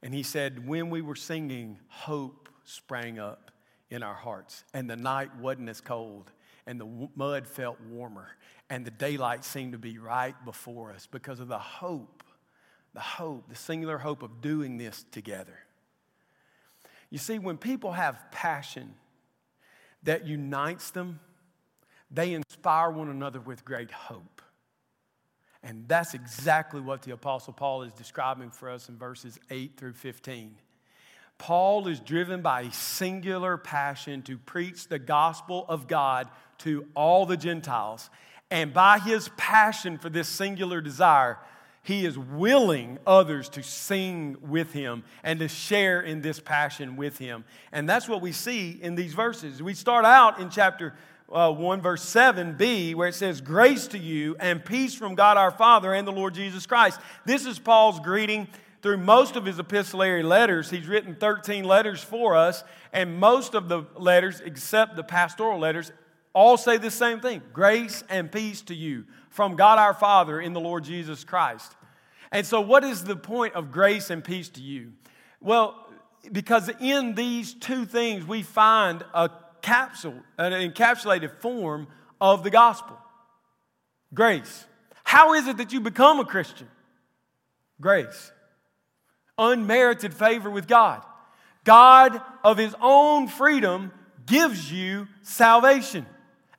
And 0.02 0.14
he 0.14 0.24
said, 0.24 0.66
When 0.66 0.90
we 0.90 1.02
were 1.02 1.16
singing, 1.16 1.80
hope 1.88 2.48
sprang 2.64 3.20
up 3.20 3.52
in 3.90 4.04
our 4.04 4.14
hearts, 4.14 4.64
and 4.74 4.90
the 4.90 4.96
night 4.96 5.36
wasn't 5.38 5.70
as 5.70 5.82
cold, 5.82 6.32
and 6.68 6.80
the 6.80 7.10
mud 7.16 7.48
felt 7.48 7.80
warmer, 7.82 8.30
and 8.70 8.86
the 8.86 8.92
daylight 8.92 9.44
seemed 9.46 9.74
to 9.74 9.78
be 9.78 9.98
right 9.98 10.36
before 10.46 10.92
us 10.92 11.08
because 11.10 11.40
of 11.40 11.48
the 11.48 11.60
hope, 11.60 12.24
the 12.94 13.00
hope, 13.00 13.48
the 13.50 13.56
singular 13.56 13.98
hope 13.98 14.24
of 14.24 14.42
doing 14.42 14.78
this 14.78 15.06
together. 15.12 15.60
You 17.10 17.20
see, 17.20 17.40
when 17.40 17.58
people 17.58 17.92
have 17.92 18.32
passion 18.32 18.96
that 20.04 20.26
unites 20.26 20.92
them, 20.92 21.20
they 22.12 22.34
inspire 22.34 22.90
one 22.90 23.10
another 23.10 23.40
with 23.40 23.66
great 23.66 23.92
hope. 23.92 24.42
And 25.64 25.88
that's 25.88 26.14
exactly 26.14 26.80
what 26.80 27.02
the 27.02 27.12
Apostle 27.12 27.54
Paul 27.54 27.84
is 27.84 27.94
describing 27.94 28.52
for 28.52 28.70
us 28.70 28.88
in 28.88 28.98
verses 28.98 29.40
8 29.50 29.78
through 29.78 29.94
15. 29.94 30.56
Paul 31.38 31.88
is 31.88 32.00
driven 32.00 32.42
by 32.42 32.62
a 32.62 32.72
singular 32.72 33.58
passion 33.58 34.22
to 34.24 34.38
preach 34.38 34.88
the 34.88 35.00
gospel 35.00 35.66
of 35.68 35.88
God 35.88 36.30
to 36.60 36.86
all 36.96 37.26
the 37.26 37.38
Gentiles. 37.38 38.10
And 38.52 38.74
by 38.74 39.00
his 39.00 39.30
passion 39.38 39.98
for 39.98 40.10
this 40.10 40.28
singular 40.28 40.82
desire, 40.82 41.40
he 41.86 42.06
is 42.06 42.18
willing 42.18 42.98
others 43.06 43.48
to 43.50 43.62
sing 43.62 44.38
with 44.42 44.74
him 44.74 45.04
and 45.24 45.40
to 45.40 45.48
share 45.48 46.02
in 46.02 46.22
this 46.22 46.40
passion 46.40 46.96
with 46.96 47.20
him. 47.20 47.44
And 47.72 47.88
that's 47.88 48.10
what 48.10 48.22
we 48.22 48.32
see 48.32 48.72
in 48.82 48.96
these 48.96 49.14
verses. 49.14 49.62
We 49.62 49.76
start 49.76 50.04
out 50.04 50.40
in 50.40 50.50
chapter 50.50 50.96
uh, 51.32 51.52
1, 51.52 51.82
verse 51.82 52.04
7b, 52.04 52.96
where 52.96 53.08
it 53.08 53.16
says, 53.16 53.40
Grace 53.42 53.88
to 53.90 54.00
you 54.00 54.36
and 54.40 54.64
peace 54.64 54.96
from 54.96 55.16
God 55.16 55.38
our 55.38 55.52
Father 55.52 55.94
and 55.94 56.08
the 56.08 56.12
Lord 56.12 56.34
Jesus 56.34 56.66
Christ. 56.66 57.00
This 57.26 57.46
is 57.46 57.60
Paul's 57.60 58.00
greeting 58.00 58.48
through 58.82 58.98
most 58.98 59.36
of 59.36 59.46
his 59.46 59.60
epistolary 59.60 60.24
letters. 60.24 60.70
He's 60.70 60.88
written 60.88 61.16
13 61.16 61.64
letters 61.64 62.04
for 62.04 62.36
us, 62.36 62.64
and 62.94 63.20
most 63.20 63.56
of 63.56 63.68
the 63.68 63.84
letters, 63.96 64.42
except 64.44 64.96
the 64.96 65.04
pastoral 65.04 65.60
letters, 65.60 65.92
all 66.36 66.58
say 66.58 66.78
the 66.78 66.92
same 66.92 67.22
thing 67.22 67.42
grace 67.54 68.04
and 68.10 68.32
peace 68.32 68.62
to 68.64 68.76
you 68.76 69.06
from 69.30 69.56
God 69.56 69.80
our 69.80 69.94
Father 69.94 70.40
in 70.40 70.54
the 70.54 70.60
Lord 70.60 70.84
Jesus 70.84 71.24
Christ. 71.24 71.74
And 72.32 72.46
so, 72.46 72.62
what 72.62 72.84
is 72.84 73.06
the 73.06 73.16
point 73.16 73.56
of 73.56 73.72
grace 73.72 74.10
and 74.10 74.24
peace 74.24 74.50
to 74.50 74.62
you? 74.62 74.92
Well, 75.40 75.88
because 76.32 76.70
in 76.82 77.16
these 77.16 77.54
two 77.54 77.86
things 77.86 78.26
we 78.26 78.44
find 78.44 79.04
a 79.14 79.30
capsule, 79.62 80.16
an 80.38 80.52
encapsulated 80.52 81.40
form 81.40 81.88
of 82.20 82.44
the 82.44 82.52
gospel 82.52 82.98
grace. 84.14 84.66
How 85.04 85.34
is 85.34 85.48
it 85.48 85.58
that 85.58 85.72
you 85.72 85.80
become 85.80 86.20
a 86.20 86.26
Christian? 86.26 86.68
Grace. 87.80 88.32
Unmerited 89.38 90.14
favor 90.14 90.50
with 90.50 90.68
God. 90.68 91.04
God, 91.64 92.22
of 92.44 92.58
His 92.58 92.76
own 92.82 93.28
freedom, 93.28 93.92
gives 94.26 94.72
you 94.72 95.08
salvation 95.22 96.06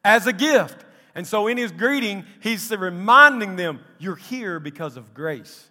as 0.06 0.28
a 0.28 0.32
gift. 0.32 0.84
And 1.14 1.26
so 1.26 1.48
in 1.48 1.58
His 1.58 1.72
greeting, 1.72 2.24
He's 2.40 2.70
reminding 2.70 3.56
them, 3.56 3.80
You're 3.98 4.16
here 4.16 4.60
because 4.60 4.96
of 4.96 5.12
grace. 5.12 5.68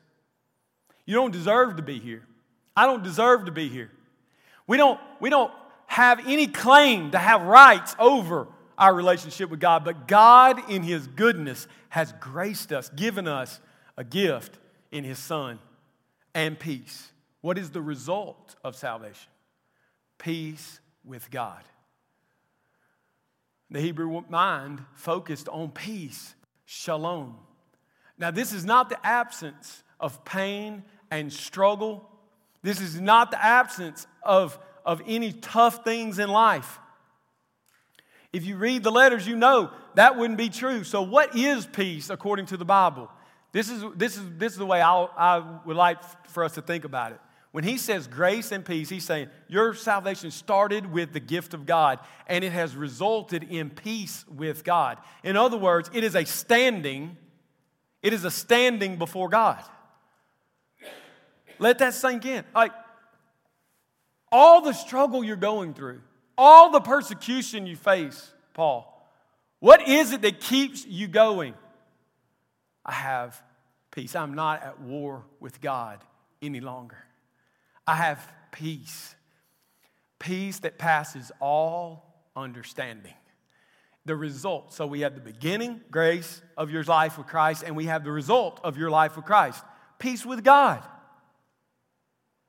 You 1.06 1.16
don't 1.16 1.32
deserve 1.32 1.78
to 1.78 1.82
be 1.82 2.00
here. 2.00 2.24
I 2.76 2.86
don't 2.86 3.04
deserve 3.04 3.46
to 3.46 3.52
be 3.52 3.70
here. 3.70 3.90
We 4.68 4.78
don't, 4.78 5.00
we 5.22 5.30
don't 5.30 5.52
have 5.88 6.28
any 6.28 6.48
claim 6.48 7.12
to 7.12 7.18
have 7.18 7.44
rights 7.44 7.96
over 7.98 8.48
our 8.78 8.94
relationship 8.94 9.50
with 9.50 9.62
God, 9.62 9.86
but 9.86 10.08
God, 10.08 10.70
in 10.70 10.84
His 10.84 11.08
goodness, 11.08 11.68
has 11.90 12.14
graced 12.20 12.74
us, 12.74 12.90
given 12.90 13.28
us 13.28 13.62
a 13.96 14.04
gift 14.04 14.60
in 14.92 15.06
His 15.06 15.18
Son 15.18 15.60
and 16.34 16.60
peace. 16.60 17.12
What 17.40 17.58
is 17.58 17.70
the 17.70 17.82
result 17.82 18.56
of 18.64 18.76
salvation? 18.76 19.30
Peace 20.18 20.82
with 21.06 21.32
God. 21.32 21.64
The 23.72 23.82
Hebrew 23.82 24.24
mind 24.30 24.84
focused 24.94 25.50
on 25.50 25.70
peace, 25.70 26.36
shalom. 26.66 27.38
Now, 28.18 28.32
this 28.32 28.54
is 28.54 28.64
not 28.64 28.90
the 28.90 29.06
absence 29.06 29.84
of 30.00 30.24
pain 30.24 30.84
and 31.12 31.32
struggle. 31.32 32.10
This 32.62 32.80
is 32.80 33.00
not 33.00 33.32
the 33.32 33.44
absence 33.44 34.08
of 34.24 34.58
of 34.86 35.02
any 35.08 35.34
tough 35.34 35.84
things 35.84 36.20
in 36.20 36.30
life. 36.30 36.80
If 38.32 38.46
you 38.46 38.58
read 38.58 38.84
the 38.84 38.92
letters, 38.92 39.28
you 39.28 39.36
know 39.36 39.72
that 39.96 40.18
wouldn't 40.18 40.38
be 40.38 40.50
true. 40.50 40.84
So, 40.84 41.02
what 41.02 41.36
is 41.36 41.66
peace 41.66 42.10
according 42.10 42.48
to 42.48 42.58
the 42.58 42.66
Bible? 42.66 43.10
This 43.52 43.70
is, 43.70 43.84
this 43.96 44.18
is, 44.18 44.24
this 44.38 44.52
is 44.52 44.58
the 44.58 44.66
way 44.66 44.82
i 44.82 45.04
I 45.18 45.60
would 45.66 45.78
like 45.78 46.04
for 46.30 46.44
us 46.44 46.56
to 46.56 46.62
think 46.62 46.84
about 46.84 47.14
it. 47.14 47.20
When 47.56 47.64
he 47.64 47.78
says 47.78 48.08
grace 48.08 48.52
and 48.52 48.66
peace, 48.66 48.90
he's 48.90 49.06
saying 49.06 49.30
your 49.48 49.74
salvation 49.76 50.30
started 50.30 50.92
with 50.92 51.14
the 51.14 51.22
gift 51.22 51.54
of 51.54 51.66
God 51.66 52.00
and 52.28 52.44
it 52.44 52.52
has 52.52 52.76
resulted 52.76 53.44
in 53.44 53.70
peace 53.70 54.26
with 54.28 54.66
God. 54.66 54.98
In 55.24 55.38
other 55.38 55.56
words, 55.56 55.90
it 55.94 56.04
is 56.04 56.16
a 56.16 56.26
standing, 56.26 57.16
it 58.04 58.12
is 58.12 58.26
a 58.26 58.30
standing 58.30 58.98
before 58.98 59.30
God. 59.30 59.64
Let 61.58 61.78
that 61.78 61.94
sink 61.94 62.26
in. 62.26 62.44
Like, 62.54 62.74
all 64.34 64.60
the 64.60 64.74
struggle 64.74 65.24
you're 65.24 65.38
going 65.38 65.74
through, 65.74 66.02
all 66.38 66.72
the 66.72 66.82
persecution 66.82 67.66
you 67.66 67.78
face, 67.78 68.34
Paul, 68.54 69.10
what 69.62 69.88
is 69.88 70.12
it 70.12 70.24
that 70.24 70.42
keeps 70.42 70.86
you 70.86 71.08
going? 71.08 71.54
I 72.86 72.92
have 72.92 73.42
peace. 73.92 74.14
I'm 74.14 74.34
not 74.34 74.62
at 74.62 74.82
war 74.82 75.24
with 75.40 75.62
God 75.62 76.00
any 76.42 76.60
longer. 76.60 76.98
I 77.88 77.96
have 77.96 78.32
peace. 78.52 79.16
Peace 80.20 80.60
that 80.60 80.78
passes 80.78 81.32
all 81.40 82.26
understanding. 82.36 83.14
The 84.06 84.16
result. 84.16 84.74
So 84.74 84.86
we 84.86 85.02
have 85.02 85.16
the 85.16 85.22
beginning, 85.22 85.82
grace 85.90 86.42
of 86.58 86.70
your 86.70 86.84
life 86.84 87.18
with 87.18 87.28
Christ, 87.28 87.64
and 87.66 87.76
we 87.76 87.86
have 87.86 88.04
the 88.04 88.12
result 88.12 88.60
of 88.64 88.78
your 88.78 88.90
life 88.90 89.16
with 89.16 89.26
Christ 89.26 89.64
peace 90.00 90.26
with 90.26 90.44
God. 90.44 90.84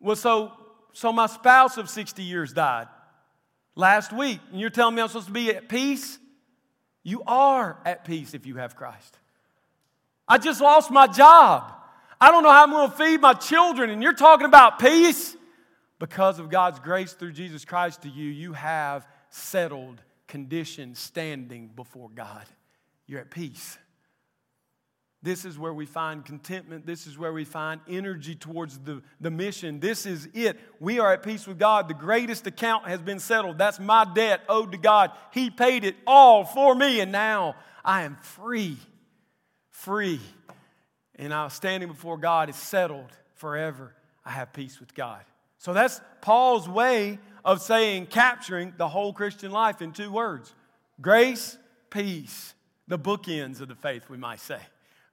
Well, 0.00 0.16
so 0.16 0.52
so 0.93 1.12
my 1.12 1.26
spouse 1.26 1.76
of 1.76 1.90
60 1.90 2.23
years 2.23 2.52
died 2.52 2.88
last 3.75 4.12
week, 4.12 4.40
and 4.50 4.61
you're 4.61 4.71
telling 4.71 4.95
me 4.95 5.02
I'm 5.02 5.09
supposed 5.09 5.26
to 5.26 5.33
be 5.33 5.50
at 5.50 5.69
peace? 5.69 6.19
You 7.02 7.23
are 7.26 7.78
at 7.85 8.05
peace 8.05 8.35
if 8.35 8.47
you 8.47 8.57
have 8.57 8.76
Christ. 8.76 9.19
I 10.26 10.38
just 10.38 10.61
lost 10.61 10.90
my 10.90 11.07
job. 11.07 11.73
I 12.21 12.31
don't 12.31 12.43
know 12.43 12.51
how 12.51 12.65
I'm 12.65 12.71
going 12.71 12.91
to 12.91 12.97
feed 12.97 13.21
my 13.21 13.35
children, 13.35 13.91
and 13.91 14.03
you're 14.03 14.15
talking 14.15 14.47
about 14.47 14.79
peace? 14.79 15.37
Because 15.99 16.39
of 16.39 16.51
God's 16.51 16.79
grace 16.79 17.13
through 17.13 17.33
Jesus 17.33 17.65
Christ 17.65 18.03
to 18.03 18.09
you, 18.09 18.31
you 18.31 18.53
have 18.53 19.07
settled 19.31 20.01
condition 20.27 20.95
standing 20.95 21.69
before 21.69 22.11
God. 22.11 22.45
You're 23.07 23.21
at 23.21 23.31
peace. 23.31 23.79
This 25.23 25.45
is 25.45 25.59
where 25.59 25.75
we 25.75 25.87
find 25.87 26.25
contentment. 26.25 26.87
This 26.87 27.07
is 27.07 27.19
where 27.19 27.33
we 27.33 27.45
find 27.45 27.81
energy 27.89 28.35
towards 28.35 28.79
the, 28.79 29.03
the 29.21 29.31
mission. 29.31 29.81
This 29.81 30.07
is 30.07 30.29
it. 30.35 30.59
We 30.79 31.01
are 31.01 31.13
at 31.13 31.23
peace 31.23 31.47
with 31.47 31.59
God. 31.59 31.89
The 31.89 31.95
greatest 31.95 32.47
account 32.47 32.87
has 32.87 33.01
been 33.01 33.19
settled. 33.19 33.59
That's 33.59 33.81
my 33.81 34.07
debt 34.15 34.43
owed 34.49 34.73
to 34.73 34.79
God. 34.79 35.11
He 35.33 35.51
paid 35.51 35.85
it 35.85 35.97
all 36.07 36.45
for 36.45 36.75
me, 36.75 37.01
and 37.01 37.11
now 37.11 37.57
I 37.85 38.03
am 38.03 38.17
free. 38.17 38.77
Free. 39.71 40.21
And 41.17 41.33
our 41.33 41.51
standing 41.51 41.89
before 41.89 42.19
God 42.19 42.51
is 42.51 42.57
settled 42.57 43.11
forever. 43.35 43.95
I 44.25 44.31
have 44.31 44.53
peace 44.53 44.79
with 44.81 44.95
God. 44.95 45.25
So 45.59 45.73
that's 45.73 46.01
Paul's 46.21 46.69
way 46.69 47.19
of 47.45 47.63
saying, 47.63 48.07
capturing 48.07 48.75
the 48.77 48.89
whole 48.89 49.13
Christian 49.13 49.51
life 49.51 49.81
in 49.81 49.93
two 49.93 50.11
words 50.11 50.55
grace, 51.01 51.57
peace. 51.91 52.55
The 52.89 52.99
bookends 52.99 53.61
of 53.61 53.67
the 53.67 53.75
faith, 53.75 54.09
we 54.09 54.17
might 54.17 54.39
say. 54.39 54.61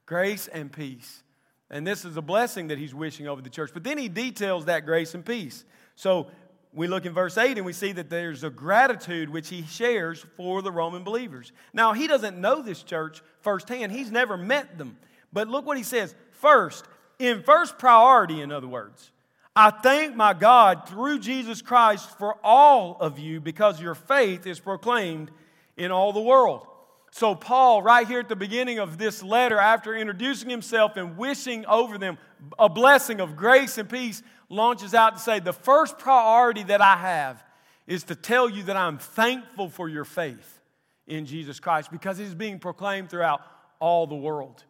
Grace 0.06 0.46
and 0.46 0.70
peace. 0.70 1.24
And 1.70 1.84
this 1.84 2.04
is 2.04 2.16
a 2.16 2.22
blessing 2.22 2.68
that 2.68 2.78
he's 2.78 2.94
wishing 2.94 3.26
over 3.26 3.42
the 3.42 3.50
church. 3.50 3.70
But 3.74 3.82
then 3.82 3.98
he 3.98 4.08
details 4.08 4.66
that 4.66 4.86
grace 4.86 5.14
and 5.14 5.24
peace. 5.24 5.64
So 5.96 6.28
we 6.72 6.86
look 6.86 7.06
in 7.06 7.12
verse 7.12 7.36
8 7.36 7.56
and 7.56 7.66
we 7.66 7.72
see 7.72 7.92
that 7.92 8.10
there's 8.10 8.44
a 8.44 8.50
gratitude 8.50 9.28
which 9.28 9.48
he 9.48 9.62
shares 9.62 10.24
for 10.36 10.62
the 10.62 10.70
Roman 10.70 11.02
believers. 11.02 11.52
Now, 11.72 11.92
he 11.92 12.06
doesn't 12.06 12.38
know 12.38 12.62
this 12.62 12.82
church 12.82 13.22
firsthand, 13.40 13.92
he's 13.92 14.10
never 14.10 14.36
met 14.36 14.78
them. 14.78 14.98
But 15.34 15.48
look 15.48 15.66
what 15.66 15.76
he 15.76 15.82
says. 15.82 16.14
First, 16.30 16.86
in 17.18 17.42
first 17.42 17.76
priority, 17.76 18.40
in 18.40 18.50
other 18.50 18.68
words, 18.68 19.10
I 19.56 19.70
thank 19.70 20.16
my 20.16 20.32
God 20.32 20.88
through 20.88 21.18
Jesus 21.18 21.60
Christ 21.60 22.18
for 22.18 22.36
all 22.42 22.96
of 22.98 23.18
you 23.18 23.40
because 23.40 23.80
your 23.80 23.94
faith 23.94 24.46
is 24.46 24.58
proclaimed 24.58 25.30
in 25.76 25.90
all 25.90 26.12
the 26.12 26.20
world. 26.20 26.66
So, 27.12 27.36
Paul, 27.36 27.80
right 27.80 28.06
here 28.06 28.18
at 28.18 28.28
the 28.28 28.34
beginning 28.34 28.80
of 28.80 28.98
this 28.98 29.22
letter, 29.22 29.58
after 29.58 29.94
introducing 29.94 30.50
himself 30.50 30.96
and 30.96 31.16
wishing 31.16 31.64
over 31.66 31.98
them 31.98 32.18
a 32.58 32.68
blessing 32.68 33.20
of 33.20 33.36
grace 33.36 33.78
and 33.78 33.88
peace, 33.88 34.22
launches 34.48 34.94
out 34.94 35.14
to 35.14 35.20
say, 35.20 35.38
The 35.38 35.52
first 35.52 35.98
priority 35.98 36.64
that 36.64 36.80
I 36.80 36.96
have 36.96 37.44
is 37.86 38.02
to 38.04 38.16
tell 38.16 38.48
you 38.48 38.64
that 38.64 38.76
I'm 38.76 38.98
thankful 38.98 39.68
for 39.68 39.88
your 39.88 40.04
faith 40.04 40.60
in 41.06 41.26
Jesus 41.26 41.60
Christ 41.60 41.92
because 41.92 42.18
it 42.18 42.24
is 42.24 42.34
being 42.34 42.58
proclaimed 42.58 43.10
throughout 43.10 43.42
all 43.78 44.08
the 44.08 44.16
world. 44.16 44.64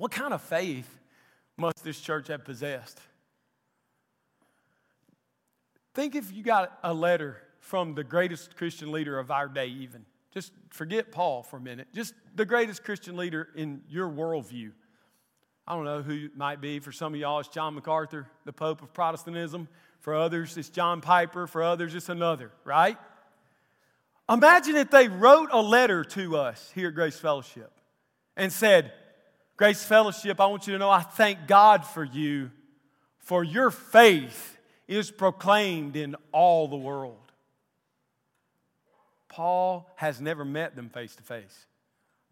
What 0.00 0.12
kind 0.12 0.32
of 0.32 0.40
faith 0.40 0.88
must 1.58 1.84
this 1.84 2.00
church 2.00 2.28
have 2.28 2.42
possessed? 2.42 2.98
Think 5.92 6.14
if 6.14 6.32
you 6.32 6.42
got 6.42 6.78
a 6.82 6.94
letter 6.94 7.36
from 7.58 7.94
the 7.94 8.02
greatest 8.02 8.56
Christian 8.56 8.92
leader 8.92 9.18
of 9.18 9.30
our 9.30 9.46
day, 9.46 9.66
even. 9.66 10.06
Just 10.32 10.54
forget 10.70 11.12
Paul 11.12 11.42
for 11.42 11.58
a 11.58 11.60
minute. 11.60 11.88
Just 11.92 12.14
the 12.34 12.46
greatest 12.46 12.82
Christian 12.82 13.14
leader 13.14 13.48
in 13.54 13.82
your 13.90 14.08
worldview. 14.08 14.72
I 15.66 15.74
don't 15.74 15.84
know 15.84 16.00
who 16.00 16.30
might 16.34 16.62
be. 16.62 16.78
For 16.78 16.92
some 16.92 17.12
of 17.12 17.20
y'all, 17.20 17.40
it's 17.40 17.50
John 17.50 17.74
MacArthur, 17.74 18.26
the 18.46 18.54
Pope 18.54 18.80
of 18.80 18.94
Protestantism. 18.94 19.68
For 19.98 20.16
others, 20.16 20.56
it's 20.56 20.70
John 20.70 21.02
Piper. 21.02 21.46
For 21.46 21.62
others, 21.62 21.94
it's 21.94 22.08
another, 22.08 22.52
right? 22.64 22.96
Imagine 24.30 24.76
if 24.76 24.90
they 24.90 25.08
wrote 25.08 25.50
a 25.52 25.60
letter 25.60 26.04
to 26.04 26.38
us 26.38 26.72
here 26.74 26.88
at 26.88 26.94
Grace 26.94 27.18
Fellowship 27.18 27.70
and 28.34 28.50
said, 28.50 28.94
Grace 29.60 29.84
Fellowship, 29.84 30.40
I 30.40 30.46
want 30.46 30.66
you 30.66 30.72
to 30.72 30.78
know 30.78 30.88
I 30.88 31.02
thank 31.02 31.46
God 31.46 31.84
for 31.84 32.02
you, 32.02 32.50
for 33.18 33.44
your 33.44 33.70
faith 33.70 34.58
is 34.88 35.10
proclaimed 35.10 35.96
in 35.96 36.16
all 36.32 36.66
the 36.66 36.78
world. 36.78 37.30
Paul 39.28 39.86
has 39.96 40.18
never 40.18 40.46
met 40.46 40.76
them 40.76 40.88
face 40.88 41.14
to 41.16 41.22
face, 41.22 41.66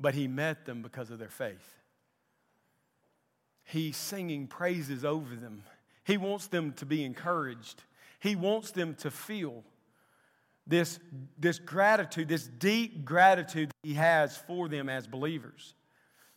but 0.00 0.14
he 0.14 0.26
met 0.26 0.64
them 0.64 0.80
because 0.80 1.10
of 1.10 1.18
their 1.18 1.28
faith. 1.28 1.76
He's 3.62 3.98
singing 3.98 4.46
praises 4.46 5.04
over 5.04 5.36
them. 5.36 5.64
He 6.04 6.16
wants 6.16 6.46
them 6.46 6.72
to 6.76 6.86
be 6.86 7.04
encouraged. 7.04 7.82
He 8.20 8.36
wants 8.36 8.70
them 8.70 8.94
to 9.00 9.10
feel 9.10 9.64
this, 10.66 10.98
this 11.38 11.58
gratitude, 11.58 12.28
this 12.28 12.46
deep 12.46 13.04
gratitude 13.04 13.70
he 13.82 13.92
has 13.92 14.34
for 14.34 14.66
them 14.66 14.88
as 14.88 15.06
believers. 15.06 15.74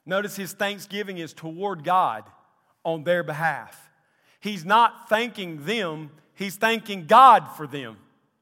Notice 0.05 0.35
his 0.35 0.53
thanksgiving 0.53 1.17
is 1.17 1.33
toward 1.33 1.83
God 1.83 2.23
on 2.83 3.03
their 3.03 3.23
behalf. 3.23 3.89
He's 4.39 4.65
not 4.65 5.07
thanking 5.07 5.65
them, 5.65 6.09
he's 6.33 6.55
thanking 6.55 7.05
God 7.05 7.47
for 7.55 7.67
them. 7.67 7.97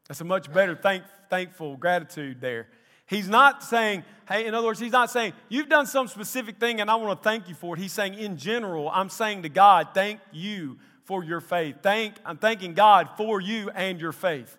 That's 0.08 0.22
a 0.22 0.26
much 0.26 0.52
better 0.52 0.76
thank, 0.76 1.04
thankful 1.30 1.78
gratitude 1.78 2.42
there. 2.42 2.68
He's 3.06 3.28
not 3.28 3.64
saying, 3.64 4.04
hey, 4.28 4.46
in 4.46 4.54
other 4.54 4.68
words, 4.68 4.80
he's 4.80 4.92
not 4.92 5.10
saying, 5.10 5.34
you've 5.50 5.68
done 5.68 5.88
some 5.88 6.08
specific 6.08 6.60
thing 6.60 6.80
and 6.80 6.90
I 6.90 6.96
want 6.96 7.20
to 7.20 7.24
thank 7.24 7.50
you 7.50 7.56
for 7.56 7.76
it. 7.76 7.80
He's 7.80 7.92
saying, 7.92 8.14
in 8.14 8.38
general, 8.38 8.90
I'm 8.90 9.10
saying 9.10 9.44
to 9.44 9.50
God, 9.50 9.90
thank 9.94 10.20
you 10.32 10.78
for 11.06 11.24
your 11.24 11.42
faith. 11.42 11.78
Thank, 11.82 12.16
I'm 12.24 12.38
thanking 12.38 12.76
God 12.76 13.10
for 13.18 13.42
you 13.42 13.72
and 13.72 14.00
your 14.00 14.12
faith, 14.12 14.56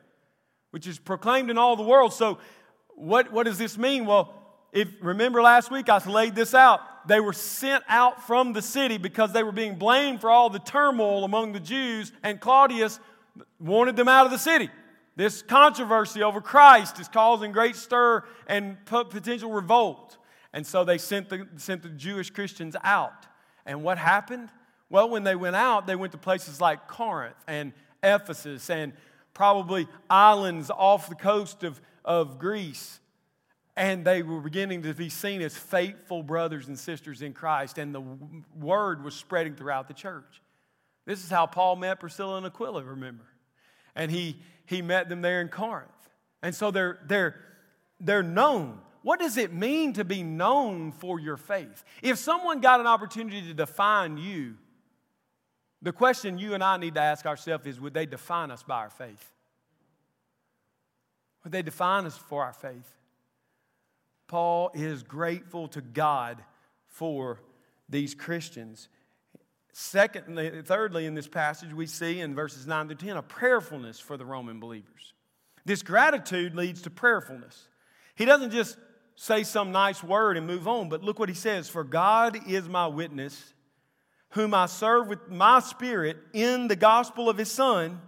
which 0.72 0.86
is 0.88 0.98
proclaimed 0.98 1.48
in 1.48 1.58
all 1.58 1.76
the 1.76 1.84
world. 1.84 2.12
So, 2.12 2.38
what, 2.96 3.32
what 3.32 3.46
does 3.46 3.56
this 3.56 3.78
mean? 3.78 4.04
Well, 4.04 4.34
if 4.72 4.88
remember 5.00 5.42
last 5.42 5.70
week, 5.70 5.88
I 5.88 5.98
laid 6.06 6.34
this 6.34 6.54
out 6.54 6.80
they 7.06 7.20
were 7.20 7.32
sent 7.32 7.84
out 7.88 8.26
from 8.26 8.52
the 8.52 8.62
city 8.62 8.98
because 8.98 9.32
they 9.32 9.42
were 9.42 9.52
being 9.52 9.76
blamed 9.76 10.20
for 10.20 10.30
all 10.30 10.50
the 10.50 10.58
turmoil 10.58 11.24
among 11.24 11.52
the 11.52 11.60
Jews, 11.60 12.12
and 12.22 12.40
Claudius 12.40 13.00
wanted 13.58 13.96
them 13.96 14.08
out 14.08 14.26
of 14.26 14.32
the 14.32 14.38
city. 14.38 14.68
This 15.16 15.42
controversy 15.42 16.22
over 16.22 16.40
Christ 16.40 17.00
is 17.00 17.08
causing 17.08 17.52
great 17.52 17.76
stir 17.76 18.24
and 18.46 18.76
potential 18.86 19.50
revolt. 19.50 20.18
And 20.52 20.66
so 20.66 20.84
they 20.84 20.98
sent 20.98 21.28
the, 21.28 21.46
sent 21.56 21.82
the 21.82 21.88
Jewish 21.90 22.30
Christians 22.30 22.74
out. 22.82 23.26
And 23.66 23.82
what 23.82 23.98
happened? 23.98 24.48
Well, 24.88 25.08
when 25.08 25.24
they 25.24 25.36
went 25.36 25.56
out, 25.56 25.86
they 25.86 25.96
went 25.96 26.12
to 26.12 26.18
places 26.18 26.60
like 26.60 26.88
Corinth 26.88 27.36
and 27.46 27.72
Ephesus 28.02 28.68
and 28.70 28.92
probably 29.34 29.86
islands 30.08 30.70
off 30.70 31.08
the 31.08 31.14
coast 31.14 31.64
of, 31.64 31.80
of 32.04 32.38
Greece 32.38 33.00
and 33.76 34.04
they 34.04 34.22
were 34.22 34.40
beginning 34.40 34.82
to 34.82 34.94
be 34.94 35.08
seen 35.08 35.42
as 35.42 35.56
faithful 35.56 36.22
brothers 36.22 36.68
and 36.68 36.78
sisters 36.78 37.22
in 37.22 37.32
Christ, 37.32 37.78
and 37.78 37.94
the 37.94 38.02
word 38.58 39.02
was 39.04 39.14
spreading 39.14 39.54
throughout 39.54 39.88
the 39.88 39.94
church. 39.94 40.42
This 41.06 41.24
is 41.24 41.30
how 41.30 41.46
Paul 41.46 41.76
met 41.76 42.00
Priscilla 42.00 42.36
and 42.36 42.46
Aquila, 42.46 42.84
remember? 42.84 43.24
And 43.94 44.10
he, 44.10 44.36
he 44.66 44.82
met 44.82 45.08
them 45.08 45.22
there 45.22 45.40
in 45.40 45.48
Corinth. 45.48 45.90
And 46.42 46.54
so 46.54 46.70
they're, 46.70 46.98
they're, 47.06 47.40
they're 47.98 48.22
known. 48.22 48.78
What 49.02 49.18
does 49.18 49.36
it 49.36 49.52
mean 49.52 49.94
to 49.94 50.04
be 50.04 50.22
known 50.22 50.92
for 50.92 51.18
your 51.18 51.36
faith? 51.36 51.84
If 52.02 52.18
someone 52.18 52.60
got 52.60 52.80
an 52.80 52.86
opportunity 52.86 53.42
to 53.42 53.54
define 53.54 54.18
you, 54.18 54.56
the 55.82 55.92
question 55.92 56.38
you 56.38 56.54
and 56.54 56.62
I 56.62 56.76
need 56.76 56.94
to 56.94 57.00
ask 57.00 57.24
ourselves 57.24 57.66
is 57.66 57.80
would 57.80 57.94
they 57.94 58.06
define 58.06 58.50
us 58.50 58.62
by 58.62 58.76
our 58.76 58.90
faith? 58.90 59.32
Would 61.44 61.52
they 61.52 61.62
define 61.62 62.04
us 62.04 62.16
for 62.16 62.44
our 62.44 62.52
faith? 62.52 62.94
Paul 64.30 64.70
is 64.74 65.02
grateful 65.02 65.66
to 65.66 65.80
God 65.80 66.40
for 66.86 67.40
these 67.88 68.14
Christians. 68.14 68.88
Secondly, 69.72 70.62
thirdly, 70.62 71.06
in 71.06 71.14
this 71.14 71.26
passage, 71.26 71.74
we 71.74 71.86
see 71.86 72.20
in 72.20 72.36
verses 72.36 72.64
9 72.64 72.90
to 72.90 72.94
10 72.94 73.16
a 73.16 73.22
prayerfulness 73.22 73.98
for 73.98 74.16
the 74.16 74.24
Roman 74.24 74.60
believers. 74.60 75.14
This 75.64 75.82
gratitude 75.82 76.54
leads 76.54 76.80
to 76.82 76.90
prayerfulness. 76.90 77.66
He 78.14 78.24
doesn't 78.24 78.52
just 78.52 78.78
say 79.16 79.42
some 79.42 79.72
nice 79.72 80.00
word 80.00 80.36
and 80.36 80.46
move 80.46 80.68
on, 80.68 80.88
but 80.88 81.02
look 81.02 81.18
what 81.18 81.28
he 81.28 81.34
says 81.34 81.68
For 81.68 81.82
God 81.82 82.38
is 82.48 82.68
my 82.68 82.86
witness, 82.86 83.52
whom 84.28 84.54
I 84.54 84.66
serve 84.66 85.08
with 85.08 85.28
my 85.28 85.58
spirit 85.58 86.18
in 86.32 86.68
the 86.68 86.76
gospel 86.76 87.28
of 87.28 87.36
his 87.36 87.50
Son 87.50 88.00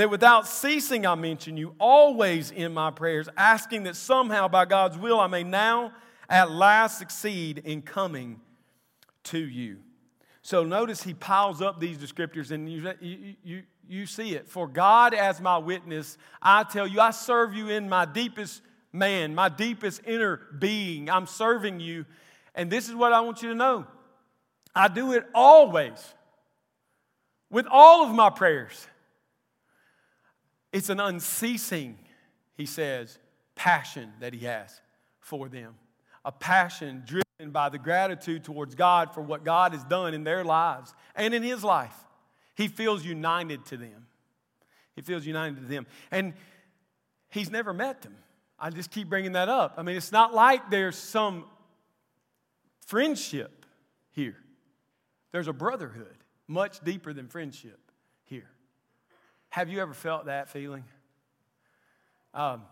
that 0.00 0.08
without 0.08 0.46
ceasing 0.46 1.04
I 1.04 1.14
mention 1.14 1.58
you 1.58 1.74
always 1.78 2.50
in 2.50 2.72
my 2.72 2.90
prayers, 2.90 3.28
asking 3.36 3.82
that 3.82 3.96
somehow 3.96 4.48
by 4.48 4.64
God's 4.64 4.96
will 4.96 5.20
I 5.20 5.26
may 5.26 5.42
now 5.44 5.92
at 6.26 6.50
last 6.50 6.96
succeed 6.96 7.58
in 7.58 7.82
coming 7.82 8.40
to 9.24 9.38
you. 9.38 9.76
So 10.40 10.64
notice 10.64 11.02
he 11.02 11.12
piles 11.12 11.60
up 11.60 11.80
these 11.80 11.98
descriptors 11.98 12.50
and 12.50 12.72
you, 12.72 13.34
you, 13.44 13.62
you, 13.86 14.06
see 14.06 14.34
it. 14.34 14.48
For 14.48 14.66
God 14.66 15.12
as 15.12 15.38
my 15.38 15.58
witness, 15.58 16.16
I 16.40 16.64
tell 16.64 16.86
you, 16.86 16.98
I 16.98 17.10
serve 17.10 17.52
you 17.52 17.68
in 17.68 17.86
my 17.86 18.06
deepest 18.06 18.62
man, 18.94 19.34
my 19.34 19.50
deepest 19.50 20.00
inner 20.06 20.40
being. 20.58 21.10
I'm 21.10 21.26
serving 21.26 21.78
you. 21.78 22.06
And 22.54 22.70
this 22.70 22.88
is 22.88 22.94
what 22.94 23.12
I 23.12 23.20
want 23.20 23.42
you 23.42 23.50
to 23.50 23.54
know 23.54 23.86
I 24.74 24.88
do 24.88 25.12
it 25.12 25.26
always 25.34 26.14
with 27.50 27.66
all 27.70 28.08
of 28.08 28.14
my 28.14 28.30
prayers 28.30 28.86
it's 30.72 30.88
an 30.88 31.00
unceasing, 31.00 31.98
he 32.56 32.66
says, 32.66 33.18
passion 33.54 34.12
that 34.20 34.32
he 34.32 34.40
has 34.46 34.80
for 35.18 35.48
them. 35.48 35.74
A 36.24 36.32
passion 36.32 37.02
driven 37.06 37.50
by 37.50 37.68
the 37.68 37.78
gratitude 37.78 38.44
towards 38.44 38.74
God 38.74 39.14
for 39.14 39.22
what 39.22 39.44
God 39.44 39.72
has 39.72 39.84
done 39.84 40.14
in 40.14 40.24
their 40.24 40.44
lives 40.44 40.94
and 41.14 41.34
in 41.34 41.42
his 41.42 41.64
life. 41.64 41.94
He 42.54 42.68
feels 42.68 43.04
united 43.04 43.64
to 43.66 43.76
them. 43.76 44.06
He 44.94 45.02
feels 45.02 45.24
united 45.24 45.56
to 45.56 45.66
them. 45.66 45.86
And 46.10 46.34
he's 47.30 47.50
never 47.50 47.72
met 47.72 48.02
them. 48.02 48.16
I 48.58 48.70
just 48.70 48.90
keep 48.90 49.08
bringing 49.08 49.32
that 49.32 49.48
up. 49.48 49.74
I 49.78 49.82
mean, 49.82 49.96
it's 49.96 50.12
not 50.12 50.34
like 50.34 50.70
there's 50.70 50.96
some 50.96 51.44
friendship 52.86 53.64
here, 54.10 54.36
there's 55.32 55.48
a 55.48 55.52
brotherhood 55.52 56.16
much 56.46 56.80
deeper 56.80 57.12
than 57.12 57.28
friendship. 57.28 57.89
Have 59.50 59.68
you 59.68 59.80
ever 59.80 59.94
felt 59.94 60.26
that 60.26 60.48
feeling? 60.48 60.84
Um, 62.34 62.62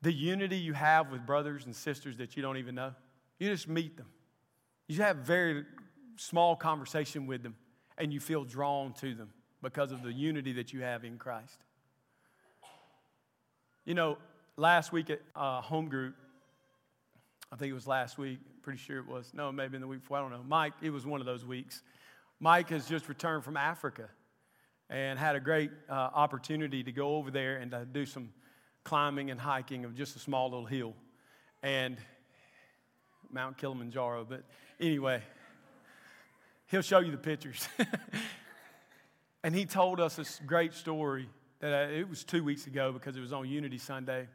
the 0.00 0.12
unity 0.12 0.56
you 0.56 0.72
have 0.72 1.10
with 1.10 1.26
brothers 1.26 1.66
and 1.66 1.74
sisters 1.74 2.16
that 2.18 2.36
you 2.36 2.42
don't 2.42 2.56
even 2.56 2.76
know. 2.76 2.92
You 3.38 3.50
just 3.50 3.68
meet 3.68 3.96
them. 3.96 4.06
You 4.88 5.02
have 5.02 5.18
very 5.18 5.64
small 6.16 6.54
conversation 6.54 7.26
with 7.26 7.42
them, 7.42 7.56
and 7.98 8.12
you 8.12 8.20
feel 8.20 8.44
drawn 8.44 8.92
to 8.94 9.14
them 9.14 9.30
because 9.62 9.90
of 9.90 10.02
the 10.02 10.12
unity 10.12 10.52
that 10.54 10.72
you 10.72 10.82
have 10.82 11.04
in 11.04 11.18
Christ. 11.18 11.64
You 13.84 13.94
know, 13.94 14.18
last 14.56 14.92
week 14.92 15.10
at 15.10 15.20
uh, 15.34 15.60
home 15.60 15.88
group, 15.88 16.14
I 17.52 17.56
think 17.56 17.70
it 17.70 17.74
was 17.74 17.88
last 17.88 18.16
week. 18.16 18.38
Pretty 18.62 18.78
sure 18.78 18.98
it 18.98 19.08
was. 19.08 19.32
No, 19.34 19.50
maybe 19.50 19.74
in 19.74 19.80
the 19.80 19.88
week 19.88 20.02
before. 20.02 20.18
I 20.18 20.20
don't 20.20 20.30
know. 20.30 20.44
Mike, 20.46 20.74
it 20.82 20.90
was 20.90 21.04
one 21.04 21.20
of 21.20 21.26
those 21.26 21.44
weeks. 21.44 21.82
Mike 22.38 22.68
has 22.70 22.86
just 22.86 23.08
returned 23.08 23.42
from 23.44 23.56
Africa 23.56 24.08
and 24.92 25.18
had 25.18 25.36
a 25.36 25.40
great 25.40 25.70
uh, 25.88 25.92
opportunity 25.92 26.84
to 26.84 26.92
go 26.92 27.16
over 27.16 27.30
there 27.30 27.56
and 27.56 27.70
to 27.70 27.86
do 27.86 28.04
some 28.04 28.28
climbing 28.84 29.30
and 29.30 29.40
hiking 29.40 29.86
of 29.86 29.94
just 29.94 30.14
a 30.16 30.18
small 30.18 30.50
little 30.50 30.66
hill. 30.66 30.92
And 31.62 31.96
Mount 33.30 33.56
Kilimanjaro. 33.56 34.26
But 34.28 34.44
anyway, 34.78 35.22
he'll 36.66 36.82
show 36.82 36.98
you 36.98 37.10
the 37.10 37.16
pictures. 37.16 37.66
and 39.42 39.54
he 39.54 39.64
told 39.64 39.98
us 39.98 40.16
this 40.16 40.40
great 40.44 40.74
story 40.74 41.26
that 41.60 41.88
uh, 41.88 41.92
it 41.92 42.08
was 42.08 42.22
two 42.22 42.44
weeks 42.44 42.66
ago 42.66 42.92
because 42.92 43.16
it 43.16 43.20
was 43.20 43.32
on 43.32 43.48
Unity 43.48 43.78
Sunday 43.78 44.28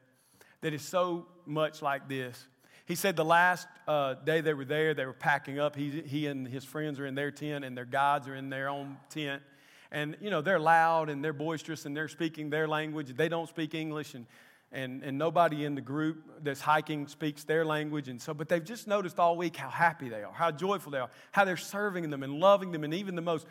that 0.61 0.73
is 0.73 0.81
so 0.81 1.27
much 1.45 1.83
like 1.83 2.09
this. 2.09 2.47
He 2.87 2.95
said 2.95 3.15
the 3.15 3.25
last 3.25 3.67
uh, 3.87 4.15
day 4.15 4.41
they 4.41 4.55
were 4.55 4.65
there, 4.65 4.95
they 4.95 5.05
were 5.05 5.13
packing 5.13 5.59
up. 5.59 5.75
He, 5.75 6.01
he 6.01 6.25
and 6.25 6.47
his 6.47 6.63
friends 6.63 6.99
are 6.99 7.05
in 7.05 7.13
their 7.13 7.31
tent, 7.31 7.63
and 7.63 7.77
their 7.77 7.85
guides 7.85 8.27
are 8.27 8.35
in 8.35 8.49
their 8.49 8.69
own 8.69 8.97
tent. 9.09 9.43
And, 9.91 10.17
you 10.21 10.29
know, 10.29 10.41
they're 10.41 10.59
loud 10.59 11.09
and 11.09 11.23
they're 11.23 11.33
boisterous 11.33 11.85
and 11.85 11.95
they're 11.95 12.07
speaking 12.07 12.49
their 12.49 12.67
language. 12.67 13.15
They 13.15 13.29
don't 13.29 13.47
speak 13.47 13.73
English. 13.73 14.13
And 14.13 14.25
and, 14.71 15.01
and 15.03 15.17
nobody 15.17 15.63
in 15.65 15.75
the 15.75 15.81
group 15.81 16.43
that's 16.43 16.59
hiking 16.59 17.07
speaks 17.07 17.43
their 17.43 17.63
language. 17.63 18.09
And 18.09 18.21
so, 18.21 18.33
but 18.33 18.49
they've 18.49 18.63
just 18.63 18.87
noticed 18.87 19.17
all 19.19 19.37
week 19.37 19.55
how 19.55 19.69
happy 19.69 20.09
they 20.09 20.23
are, 20.23 20.33
how 20.33 20.51
joyful 20.51 20.91
they 20.91 20.99
are, 20.99 21.09
how 21.31 21.45
they're 21.45 21.57
serving 21.57 22.09
them 22.09 22.23
and 22.23 22.33
loving 22.33 22.71
them, 22.71 22.83
and 22.83 22.93
even 22.93 23.15
the 23.15 23.21
most 23.21 23.47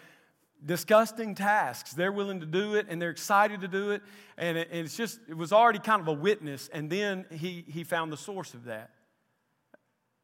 disgusting 0.65 1.35
tasks. 1.35 1.95
They're 1.95 2.13
willing 2.13 2.41
to 2.41 2.47
do 2.47 2.75
it 2.75 2.87
and 2.89 3.01
they're 3.01 3.11
excited 3.11 3.63
to 3.63 3.69
do 3.69 3.91
it. 3.93 4.03
And, 4.37 4.59
it, 4.59 4.69
and 4.71 4.85
it's 4.85 4.97
just, 4.97 5.19
it 5.29 5.37
was 5.37 5.53
already 5.53 5.79
kind 5.79 6.03
of 6.03 6.09
a 6.09 6.13
witness. 6.13 6.69
And 6.73 6.91
then 6.91 7.25
he, 7.31 7.65
he 7.67 7.83
found 7.83 8.13
the 8.13 8.17
source 8.17 8.53
of 8.53 8.65
that. 8.65 8.91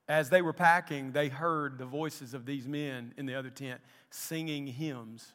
As 0.09 0.29
they 0.29 0.43
were 0.43 0.53
packing, 0.53 1.13
they 1.13 1.29
heard 1.29 1.79
the 1.79 1.87
voices 1.87 2.35
of 2.35 2.45
these 2.45 2.67
men 2.67 3.15
in 3.17 3.25
the 3.25 3.35
other 3.35 3.51
tent 3.51 3.81
singing 4.11 4.67
hymns. 4.67 5.33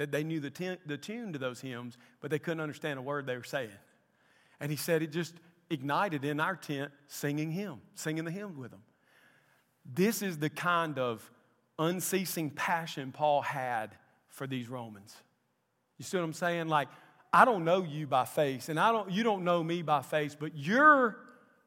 That 0.00 0.12
they 0.12 0.24
knew 0.24 0.40
the, 0.40 0.48
ten, 0.48 0.78
the 0.86 0.96
tune 0.96 1.34
to 1.34 1.38
those 1.38 1.60
hymns, 1.60 1.98
but 2.22 2.30
they 2.30 2.38
couldn't 2.38 2.62
understand 2.62 2.98
a 2.98 3.02
word 3.02 3.26
they 3.26 3.36
were 3.36 3.44
saying. 3.44 3.68
And 4.58 4.70
he 4.70 4.78
said 4.78 5.02
it 5.02 5.12
just 5.12 5.34
ignited 5.68 6.24
in 6.24 6.40
our 6.40 6.56
tent 6.56 6.90
singing 7.06 7.50
hymn, 7.50 7.82
singing 7.96 8.24
the 8.24 8.30
hymn 8.30 8.58
with 8.58 8.70
them. 8.70 8.80
This 9.84 10.22
is 10.22 10.38
the 10.38 10.48
kind 10.48 10.98
of 10.98 11.30
unceasing 11.78 12.48
passion 12.48 13.12
Paul 13.12 13.42
had 13.42 13.94
for 14.30 14.46
these 14.46 14.70
Romans. 14.70 15.14
You 15.98 16.06
see 16.06 16.16
what 16.16 16.24
I'm 16.24 16.32
saying? 16.32 16.68
Like, 16.68 16.88
I 17.30 17.44
don't 17.44 17.66
know 17.66 17.82
you 17.82 18.06
by 18.06 18.24
face, 18.24 18.70
and 18.70 18.80
I 18.80 18.92
don't, 18.92 19.10
you 19.10 19.22
don't 19.22 19.44
know 19.44 19.62
me 19.62 19.82
by 19.82 20.00
face, 20.00 20.34
but 20.34 20.56
your 20.56 21.18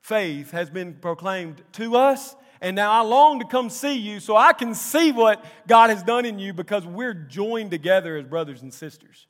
faith 0.02 0.50
has 0.50 0.72
been 0.72 0.96
proclaimed 0.96 1.62
to 1.74 1.98
us, 1.98 2.36
and 2.64 2.78
now 2.78 2.92
I 2.94 3.02
long 3.02 3.40
to 3.42 3.46
come 3.46 3.70
see 3.70 3.96
you 3.96 4.22
so 4.22 4.38
I 4.38 4.54
can 4.54 4.74
see 4.74 5.12
what 5.12 5.44
God 5.68 5.90
has 5.90 6.02
done 6.02 6.26
in 6.26 6.40
you 6.40 6.54
because 6.54 6.88
we're 6.88 7.14
joined 7.14 7.72
together 7.72 8.16
as 8.16 8.26
brothers 8.26 8.62
and 8.62 8.74
sisters 8.74 9.28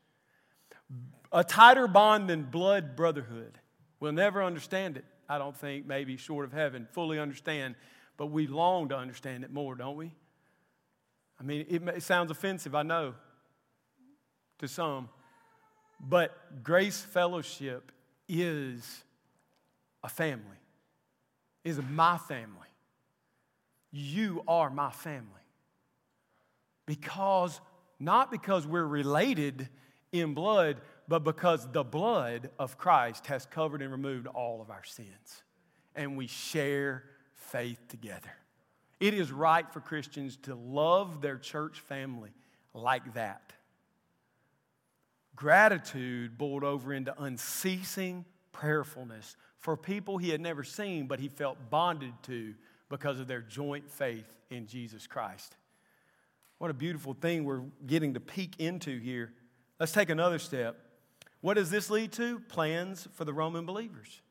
a 1.32 1.44
tighter 1.44 1.88
bond 1.88 2.30
than 2.30 2.44
blood 2.44 2.96
brotherhood. 2.96 3.58
We'll 4.00 4.12
never 4.12 4.44
understand 4.44 4.98
it, 4.98 5.06
I 5.28 5.40
don't 5.40 5.58
think, 5.58 5.88
maybe 5.88 6.16
short 6.16 6.46
of 6.46 6.54
heaven, 6.54 6.88
fully 6.92 7.18
understand, 7.18 7.74
but 8.18 8.28
we 8.28 8.46
long 8.46 8.90
to 8.90 8.96
understand 8.96 9.44
it 9.44 9.52
more, 9.52 9.74
don't 9.74 9.98
we? 9.98 10.14
I 11.40 11.44
mean, 11.44 11.66
it, 11.68 11.82
it 11.88 12.04
sounds 12.04 12.30
offensive, 12.30 12.76
I 12.76 12.84
know, 12.84 13.16
to 14.60 14.68
some, 14.68 15.10
but 16.00 16.64
Grace 16.64 17.02
Fellowship 17.02 17.92
is 18.30 19.04
a 20.04 20.10
family, 20.10 20.60
is 21.64 21.80
my 21.90 22.20
family. 22.20 22.68
You 23.96 24.44
are 24.48 24.72
my 24.72 24.90
family. 24.90 25.30
Because, 26.88 27.62
not 28.00 28.32
because 28.32 28.66
we're 28.66 28.86
related 28.86 29.70
in 30.12 30.34
blood, 30.34 30.82
but 31.08 31.24
because 31.24 31.72
the 31.72 31.84
blood 31.84 32.50
of 32.58 32.78
Christ 32.78 33.28
has 33.28 33.46
covered 33.46 33.84
and 33.84 33.92
removed 33.92 34.26
all 34.26 34.62
of 34.62 34.72
our 34.72 34.84
sins. 34.84 35.44
And 35.96 36.18
we 36.18 36.26
share 36.26 37.04
faith 37.36 37.88
together. 37.88 38.32
It 39.00 39.14
is 39.14 39.32
right 39.32 39.72
for 39.72 39.80
Christians 39.80 40.38
to 40.44 40.56
love 40.56 41.22
their 41.22 41.38
church 41.38 41.80
family 41.80 42.32
like 42.74 43.14
that. 43.14 43.54
Gratitude 45.36 46.38
boiled 46.38 46.64
over 46.64 46.94
into 46.94 47.14
unceasing 47.22 48.26
prayerfulness 48.52 49.36
for 49.60 49.78
people 49.78 50.18
he 50.18 50.30
had 50.30 50.42
never 50.42 50.64
seen, 50.64 51.08
but 51.08 51.20
he 51.20 51.28
felt 51.28 51.70
bonded 51.70 52.14
to 52.24 52.56
because 52.94 53.20
of 53.20 53.28
their 53.28 53.42
joint 53.42 53.90
faith 53.90 54.32
in 54.52 54.68
Jesus 54.68 55.08
Christ. 55.08 55.56
What 56.60 56.70
a 56.70 56.76
beautiful 56.76 57.16
thing 57.16 57.44
we're 57.44 57.64
getting 57.88 58.14
to 58.14 58.20
peek 58.20 58.60
into 58.60 59.00
here. 59.00 59.34
Let's 59.80 59.92
take 59.92 60.12
another 60.12 60.38
step. 60.38 60.78
What 61.42 61.56
does 61.56 61.72
this 61.72 61.90
lead 61.90 62.12
to? 62.12 62.40
Plans 62.50 63.08
for 63.14 63.26
the 63.26 63.34
Roman 63.34 63.66
believers. 63.66 64.22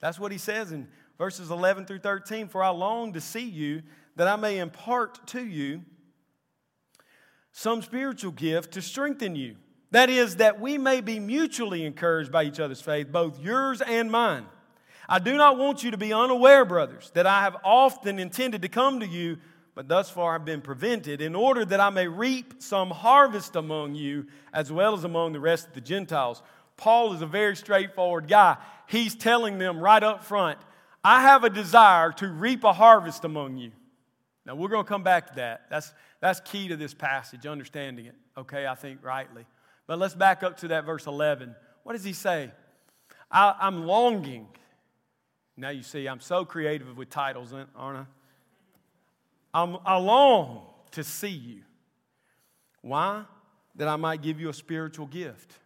That's 0.00 0.18
what 0.18 0.32
he 0.32 0.38
says 0.38 0.72
in 0.72 0.88
verses 1.16 1.52
11 1.52 1.86
through 1.86 2.00
13. 2.00 2.48
For 2.48 2.64
I 2.64 2.70
long 2.70 3.12
to 3.12 3.20
see 3.20 3.48
you 3.48 3.84
that 4.16 4.26
I 4.26 4.34
may 4.34 4.58
impart 4.58 5.24
to 5.28 5.46
you 5.46 5.82
some 7.52 7.82
spiritual 7.82 8.32
gift 8.32 8.72
to 8.72 8.82
strengthen 8.82 9.36
you. 9.36 9.54
That 9.92 10.10
is, 10.10 10.36
that 10.36 10.58
we 10.58 10.76
may 10.76 11.02
be 11.02 11.20
mutually 11.20 11.84
encouraged 11.84 12.32
by 12.32 12.42
each 12.42 12.58
other's 12.58 12.80
faith, 12.80 13.12
both 13.12 13.38
yours 13.38 13.80
and 13.80 14.10
mine. 14.10 14.46
I 15.12 15.18
do 15.18 15.36
not 15.36 15.58
want 15.58 15.84
you 15.84 15.90
to 15.90 15.98
be 15.98 16.12
unaware, 16.12 16.64
brothers, 16.64 17.10
that 17.12 17.26
I 17.26 17.42
have 17.42 17.56
often 17.62 18.18
intended 18.18 18.62
to 18.62 18.68
come 18.68 19.00
to 19.00 19.06
you 19.06 19.36
but 19.74 19.88
thus 19.88 20.10
far 20.10 20.34
have 20.34 20.44
been 20.44 20.60
prevented, 20.60 21.22
in 21.22 21.34
order 21.34 21.64
that 21.64 21.80
I 21.80 21.90
may 21.90 22.06
reap 22.06 22.54
some 22.58 22.90
harvest 22.90 23.56
among 23.56 23.94
you 23.94 24.26
as 24.52 24.70
well 24.70 24.94
as 24.94 25.04
among 25.04 25.32
the 25.32 25.40
rest 25.40 25.68
of 25.68 25.74
the 25.74 25.80
Gentiles. 25.80 26.42
Paul 26.76 27.14
is 27.14 27.22
a 27.22 27.26
very 27.26 27.56
straightforward 27.56 28.28
guy. 28.28 28.58
He's 28.86 29.14
telling 29.14 29.58
them 29.58 29.80
right 29.80 30.02
up 30.02 30.24
front, 30.24 30.58
I 31.02 31.22
have 31.22 31.44
a 31.44 31.50
desire 31.50 32.12
to 32.12 32.28
reap 32.28 32.64
a 32.64 32.72
harvest 32.72 33.24
among 33.24 33.56
you. 33.56 33.72
Now, 34.44 34.56
we're 34.56 34.68
going 34.68 34.84
to 34.84 34.88
come 34.88 35.02
back 35.02 35.28
to 35.28 35.34
that. 35.36 35.62
That's, 35.70 35.92
that's 36.20 36.40
key 36.40 36.68
to 36.68 36.76
this 36.76 36.92
passage, 36.92 37.46
understanding 37.46 38.06
it, 38.06 38.14
okay, 38.36 38.66
I 38.66 38.74
think 38.74 38.98
rightly. 39.02 39.46
But 39.86 39.98
let's 39.98 40.14
back 40.14 40.42
up 40.42 40.58
to 40.58 40.68
that 40.68 40.84
verse 40.84 41.06
11. 41.06 41.54
What 41.84 41.94
does 41.94 42.04
he 42.04 42.12
say? 42.12 42.50
I, 43.30 43.54
I'm 43.58 43.86
longing. 43.86 44.48
Now, 45.56 45.70
you 45.70 45.82
see, 45.82 46.06
I'm 46.06 46.20
so 46.20 46.44
creative 46.44 46.96
with 46.96 47.10
titles, 47.10 47.52
aren't 47.76 47.98
I? 47.98 48.04
I'm, 49.54 49.76
I 49.84 49.96
long 49.96 50.62
to 50.92 51.04
see 51.04 51.28
you. 51.28 51.62
Why? 52.80 53.24
That 53.76 53.88
I 53.88 53.96
might 53.96 54.22
give 54.22 54.40
you 54.40 54.48
a 54.48 54.54
spiritual 54.54 55.06
gift. 55.06 55.58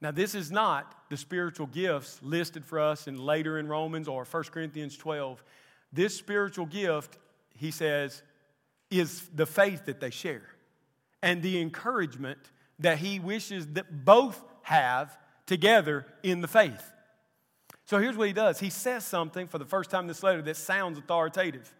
Now, 0.00 0.10
this 0.12 0.34
is 0.34 0.50
not 0.50 0.94
the 1.10 1.16
spiritual 1.16 1.66
gifts 1.66 2.20
listed 2.22 2.64
for 2.64 2.78
us 2.78 3.08
in 3.08 3.18
later 3.18 3.58
in 3.58 3.68
Romans 3.68 4.08
or 4.08 4.24
1 4.24 4.44
Corinthians 4.44 4.96
12. 4.96 5.42
This 5.92 6.14
spiritual 6.14 6.66
gift, 6.66 7.18
he 7.54 7.70
says, 7.70 8.22
is 8.90 9.28
the 9.34 9.46
faith 9.46 9.86
that 9.86 10.00
they 10.00 10.10
share 10.10 10.48
and 11.22 11.42
the 11.42 11.60
encouragement 11.60 12.38
that 12.78 12.98
he 12.98 13.18
wishes 13.18 13.66
that 13.68 14.04
both 14.04 14.42
have 14.62 15.18
together 15.46 16.06
in 16.22 16.40
the 16.40 16.48
faith. 16.48 16.92
So 17.88 17.98
here's 17.98 18.18
what 18.18 18.26
he 18.26 18.34
does. 18.34 18.60
He 18.60 18.68
says 18.68 19.02
something 19.02 19.48
for 19.48 19.56
the 19.56 19.64
first 19.64 19.88
time 19.88 20.02
in 20.02 20.08
this 20.08 20.22
letter 20.22 20.42
that 20.42 20.58
sounds 20.58 20.98
authoritative. 20.98 21.72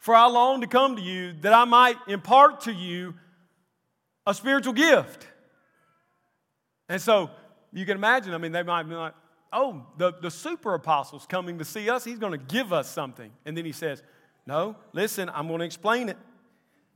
For 0.00 0.16
I 0.16 0.26
long 0.26 0.62
to 0.62 0.66
come 0.66 0.96
to 0.96 1.02
you 1.02 1.32
that 1.42 1.52
I 1.52 1.64
might 1.64 1.96
impart 2.08 2.62
to 2.62 2.72
you 2.72 3.14
a 4.26 4.34
spiritual 4.34 4.72
gift. 4.72 5.28
And 6.88 7.00
so 7.00 7.30
you 7.72 7.86
can 7.86 7.96
imagine, 7.96 8.34
I 8.34 8.38
mean, 8.38 8.50
they 8.50 8.64
might 8.64 8.82
be 8.82 8.96
like, 8.96 9.14
oh, 9.52 9.86
the, 9.96 10.12
the 10.20 10.30
super 10.30 10.74
apostle's 10.74 11.24
coming 11.24 11.58
to 11.58 11.64
see 11.64 11.88
us. 11.88 12.02
He's 12.02 12.18
going 12.18 12.32
to 12.32 12.44
give 12.44 12.72
us 12.72 12.90
something. 12.90 13.30
And 13.44 13.56
then 13.56 13.64
he 13.64 13.70
says, 13.70 14.02
no, 14.44 14.74
listen, 14.92 15.30
I'm 15.32 15.46
going 15.46 15.60
to 15.60 15.66
explain 15.66 16.08
it. 16.08 16.18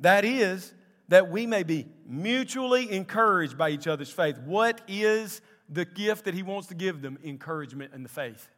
That 0.00 0.24
is, 0.24 0.74
that 1.06 1.30
we 1.30 1.46
may 1.46 1.62
be 1.62 1.86
mutually 2.08 2.90
encouraged 2.90 3.56
by 3.56 3.70
each 3.70 3.86
other's 3.86 4.10
faith. 4.10 4.36
What 4.38 4.80
is 4.88 5.40
the 5.70 5.84
gift 5.84 6.24
that 6.24 6.34
he 6.34 6.42
wants 6.42 6.68
to 6.68 6.74
give 6.74 7.00
them? 7.00 7.18
Encouragement 7.24 7.92
and 7.94 8.04
the 8.04 8.08
faith. 8.08 8.48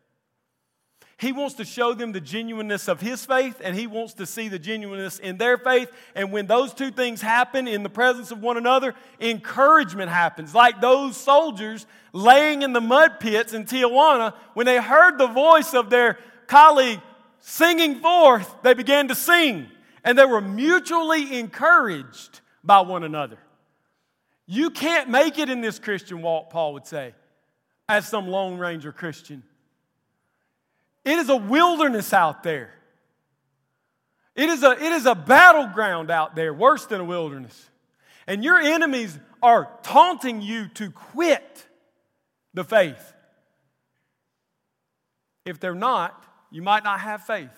He 1.18 1.30
wants 1.30 1.54
to 1.54 1.64
show 1.64 1.94
them 1.94 2.10
the 2.10 2.20
genuineness 2.20 2.88
of 2.88 3.00
his 3.00 3.24
faith, 3.24 3.60
and 3.62 3.76
he 3.76 3.86
wants 3.86 4.14
to 4.14 4.26
see 4.26 4.48
the 4.48 4.58
genuineness 4.58 5.20
in 5.20 5.36
their 5.36 5.56
faith. 5.56 5.88
And 6.16 6.32
when 6.32 6.48
those 6.48 6.74
two 6.74 6.90
things 6.90 7.20
happen 7.20 7.68
in 7.68 7.84
the 7.84 7.88
presence 7.88 8.32
of 8.32 8.42
one 8.42 8.56
another, 8.56 8.96
encouragement 9.20 10.10
happens. 10.10 10.52
Like 10.52 10.80
those 10.80 11.16
soldiers 11.16 11.86
laying 12.12 12.62
in 12.62 12.72
the 12.72 12.80
mud 12.80 13.20
pits 13.20 13.52
in 13.52 13.66
Tijuana, 13.66 14.34
when 14.54 14.66
they 14.66 14.78
heard 14.78 15.16
the 15.16 15.28
voice 15.28 15.74
of 15.74 15.90
their 15.90 16.18
colleague 16.48 17.00
singing 17.38 18.00
forth, 18.00 18.52
they 18.62 18.74
began 18.74 19.06
to 19.06 19.14
sing. 19.14 19.68
And 20.02 20.18
they 20.18 20.24
were 20.24 20.40
mutually 20.40 21.38
encouraged 21.38 22.40
by 22.64 22.80
one 22.80 23.04
another. 23.04 23.38
You 24.46 24.70
can't 24.70 25.08
make 25.08 25.38
it 25.38 25.48
in 25.48 25.60
this 25.60 25.78
Christian 25.78 26.22
walk, 26.22 26.50
Paul 26.50 26.74
would 26.74 26.86
say, 26.86 27.14
as 27.88 28.08
some 28.08 28.28
Lone 28.28 28.58
Ranger 28.58 28.92
Christian 28.92 29.42
It 31.04 31.18
is 31.18 31.28
a 31.28 31.36
wilderness 31.36 32.12
out 32.12 32.42
there. 32.42 32.72
It 34.34 34.48
is, 34.48 34.62
a, 34.62 34.72
it 34.72 34.92
is 34.92 35.04
a 35.04 35.14
battleground 35.14 36.10
out 36.10 36.34
there, 36.34 36.54
worse 36.54 36.86
than 36.86 37.00
a 37.00 37.04
wilderness. 37.04 37.68
And 38.26 38.42
your 38.42 38.58
enemies 38.58 39.18
are 39.42 39.68
taunting 39.82 40.40
you 40.40 40.68
to 40.68 40.90
quit 40.90 41.66
the 42.54 42.64
faith. 42.64 43.12
If 45.44 45.60
they're 45.60 45.74
not, 45.74 46.24
you 46.50 46.62
might 46.62 46.84
not 46.84 47.00
have 47.00 47.24
faith. 47.24 47.50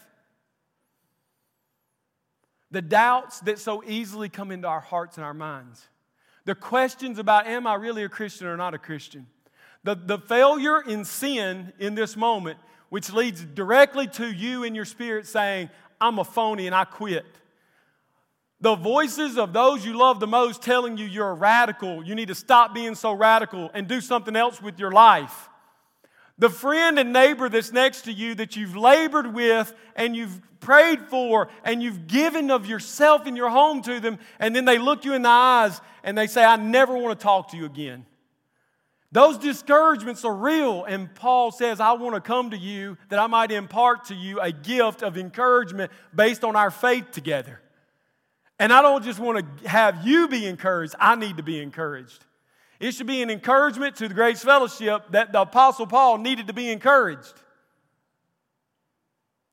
The 2.70 2.82
doubts 2.82 3.40
that 3.40 3.58
so 3.58 3.84
easily 3.86 4.28
come 4.28 4.50
into 4.50 4.66
our 4.66 4.80
hearts 4.80 5.16
and 5.16 5.24
our 5.24 5.34
minds, 5.34 5.86
the 6.44 6.54
questions 6.54 7.18
about, 7.18 7.46
am 7.46 7.66
I 7.66 7.74
really 7.74 8.04
a 8.04 8.08
Christian 8.08 8.46
or 8.46 8.56
not 8.56 8.74
a 8.74 8.78
Christian? 8.78 9.26
The, 9.82 9.94
the 9.94 10.18
failure 10.18 10.80
in 10.80 11.04
sin 11.04 11.72
in 11.78 11.94
this 11.94 12.16
moment, 12.16 12.58
which 12.88 13.12
leads 13.12 13.42
directly 13.42 14.06
to 14.08 14.30
you 14.30 14.62
in 14.62 14.74
your 14.74 14.84
spirit 14.84 15.26
saying, 15.26 15.70
I'm 16.00 16.18
a 16.18 16.24
phony 16.24 16.66
and 16.66 16.74
I 16.74 16.84
quit. 16.84 17.26
The 18.60 18.76
voices 18.76 19.36
of 19.36 19.52
those 19.52 19.84
you 19.84 19.96
love 19.96 20.20
the 20.20 20.26
most 20.26 20.62
telling 20.62 20.96
you 20.96 21.04
you're 21.04 21.30
a 21.30 21.34
radical, 21.34 22.04
you 22.04 22.14
need 22.14 22.28
to 22.28 22.34
stop 22.34 22.74
being 22.74 22.94
so 22.94 23.12
radical 23.12 23.70
and 23.74 23.86
do 23.86 24.00
something 24.00 24.36
else 24.36 24.62
with 24.62 24.78
your 24.78 24.90
life. 24.90 25.48
The 26.38 26.50
friend 26.50 26.98
and 26.98 27.12
neighbor 27.12 27.48
that's 27.48 27.72
next 27.72 28.02
to 28.02 28.12
you 28.12 28.34
that 28.36 28.56
you've 28.56 28.76
labored 28.76 29.32
with 29.32 29.72
and 29.94 30.16
you've 30.16 30.40
prayed 30.58 31.02
for 31.02 31.48
and 31.62 31.82
you've 31.82 32.06
given 32.06 32.50
of 32.50 32.66
yourself 32.66 33.26
and 33.26 33.36
your 33.36 33.50
home 33.50 33.82
to 33.82 34.00
them, 34.00 34.18
and 34.40 34.54
then 34.54 34.64
they 34.64 34.78
look 34.78 35.04
you 35.04 35.14
in 35.14 35.22
the 35.22 35.28
eyes 35.28 35.80
and 36.02 36.18
they 36.18 36.26
say, 36.26 36.44
I 36.44 36.56
never 36.56 36.96
want 36.96 37.18
to 37.18 37.22
talk 37.22 37.50
to 37.50 37.56
you 37.56 37.66
again. 37.66 38.04
Those 39.12 39.38
discouragements 39.38 40.24
are 40.24 40.34
real, 40.34 40.82
and 40.82 41.14
Paul 41.14 41.52
says, 41.52 41.78
I 41.78 41.92
want 41.92 42.16
to 42.16 42.20
come 42.20 42.50
to 42.50 42.58
you 42.58 42.98
that 43.10 43.20
I 43.20 43.28
might 43.28 43.52
impart 43.52 44.06
to 44.06 44.14
you 44.14 44.40
a 44.40 44.50
gift 44.50 45.04
of 45.04 45.16
encouragement 45.16 45.92
based 46.12 46.42
on 46.42 46.56
our 46.56 46.72
faith 46.72 47.12
together. 47.12 47.60
And 48.58 48.72
I 48.72 48.82
don't 48.82 49.04
just 49.04 49.20
want 49.20 49.62
to 49.62 49.68
have 49.68 50.04
you 50.04 50.26
be 50.26 50.46
encouraged, 50.46 50.96
I 50.98 51.14
need 51.14 51.36
to 51.36 51.44
be 51.44 51.60
encouraged. 51.60 52.24
It 52.80 52.92
should 52.92 53.06
be 53.06 53.22
an 53.22 53.30
encouragement 53.30 53.96
to 53.96 54.08
the 54.08 54.14
Grace 54.14 54.42
Fellowship 54.42 55.04
that 55.10 55.32
the 55.32 55.42
Apostle 55.42 55.86
Paul 55.86 56.18
needed 56.18 56.48
to 56.48 56.52
be 56.52 56.70
encouraged. 56.70 57.34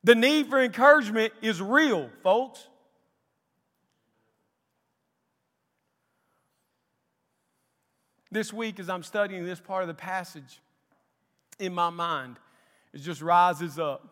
The 0.03 0.15
need 0.15 0.47
for 0.49 0.61
encouragement 0.61 1.33
is 1.41 1.61
real, 1.61 2.09
folks. 2.23 2.67
This 8.31 8.51
week, 8.51 8.79
as 8.79 8.89
I'm 8.89 9.03
studying 9.03 9.45
this 9.45 9.59
part 9.59 9.83
of 9.83 9.87
the 9.87 9.93
passage, 9.93 10.61
in 11.59 11.73
my 11.73 11.89
mind, 11.89 12.37
it 12.93 12.99
just 12.99 13.21
rises 13.21 13.77
up 13.77 14.07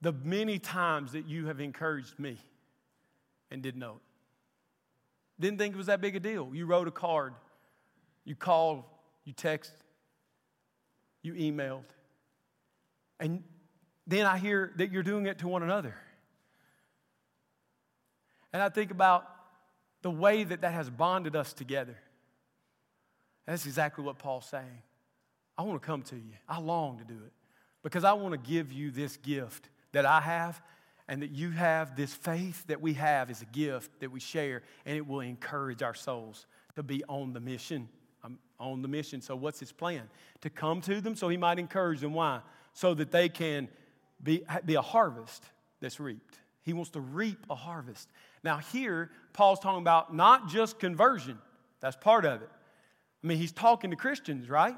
the 0.00 0.12
many 0.12 0.58
times 0.58 1.12
that 1.12 1.26
you 1.26 1.46
have 1.46 1.60
encouraged 1.60 2.18
me 2.18 2.38
and 3.50 3.62
didn't. 3.62 3.84
Didn't 5.38 5.58
think 5.58 5.74
it 5.74 5.78
was 5.78 5.86
that 5.86 6.00
big 6.00 6.16
a 6.16 6.20
deal. 6.20 6.50
You 6.52 6.66
wrote 6.66 6.88
a 6.88 6.92
card, 6.92 7.34
you 8.24 8.34
called, 8.34 8.84
you 9.24 9.34
texted, 9.34 9.72
you 11.22 11.34
emailed. 11.34 11.84
And 13.18 13.42
then 14.06 14.26
I 14.26 14.38
hear 14.38 14.72
that 14.76 14.92
you're 14.92 15.02
doing 15.02 15.26
it 15.26 15.38
to 15.38 15.48
one 15.48 15.62
another. 15.62 15.94
And 18.52 18.62
I 18.62 18.68
think 18.68 18.90
about 18.90 19.26
the 20.02 20.10
way 20.10 20.44
that 20.44 20.60
that 20.60 20.72
has 20.72 20.90
bonded 20.90 21.34
us 21.34 21.52
together. 21.52 21.96
That's 23.46 23.66
exactly 23.66 24.04
what 24.04 24.18
Paul's 24.18 24.46
saying. 24.46 24.82
I 25.56 25.62
want 25.62 25.80
to 25.80 25.86
come 25.86 26.02
to 26.02 26.16
you. 26.16 26.34
I 26.48 26.58
long 26.60 26.98
to 26.98 27.04
do 27.04 27.14
it 27.14 27.32
because 27.82 28.04
I 28.04 28.12
want 28.12 28.32
to 28.32 28.50
give 28.50 28.72
you 28.72 28.90
this 28.90 29.16
gift 29.16 29.68
that 29.92 30.04
I 30.04 30.20
have 30.20 30.60
and 31.08 31.22
that 31.22 31.30
you 31.30 31.50
have 31.50 31.96
this 31.96 32.14
faith 32.14 32.66
that 32.66 32.80
we 32.80 32.94
have 32.94 33.30
is 33.30 33.42
a 33.42 33.46
gift 33.46 34.00
that 34.00 34.10
we 34.10 34.20
share, 34.20 34.62
and 34.86 34.96
it 34.96 35.06
will 35.06 35.20
encourage 35.20 35.82
our 35.82 35.94
souls 35.94 36.46
to 36.76 36.82
be 36.82 37.04
on 37.08 37.32
the 37.32 37.40
mission. 37.40 37.88
I'm 38.22 38.38
on 38.58 38.82
the 38.82 38.88
mission. 38.88 39.20
So, 39.20 39.36
what's 39.36 39.60
his 39.60 39.72
plan? 39.72 40.08
To 40.40 40.50
come 40.50 40.80
to 40.82 41.00
them 41.00 41.14
so 41.14 41.28
he 41.28 41.36
might 41.36 41.58
encourage 41.58 42.00
them. 42.00 42.14
Why? 42.14 42.40
So 42.72 42.94
that 42.94 43.10
they 43.10 43.28
can 43.28 43.68
be, 44.22 44.44
be 44.64 44.74
a 44.74 44.82
harvest 44.82 45.44
that's 45.80 46.00
reaped. 46.00 46.38
He 46.62 46.72
wants 46.72 46.90
to 46.92 47.00
reap 47.00 47.44
a 47.50 47.54
harvest. 47.54 48.08
Now, 48.42 48.56
here, 48.56 49.10
Paul's 49.34 49.60
talking 49.60 49.82
about 49.82 50.14
not 50.14 50.48
just 50.48 50.78
conversion, 50.78 51.38
that's 51.80 51.96
part 51.96 52.24
of 52.24 52.40
it. 52.40 52.48
I 53.22 53.26
mean, 53.26 53.38
he's 53.38 53.52
talking 53.52 53.90
to 53.90 53.96
Christians, 53.96 54.48
right? 54.48 54.76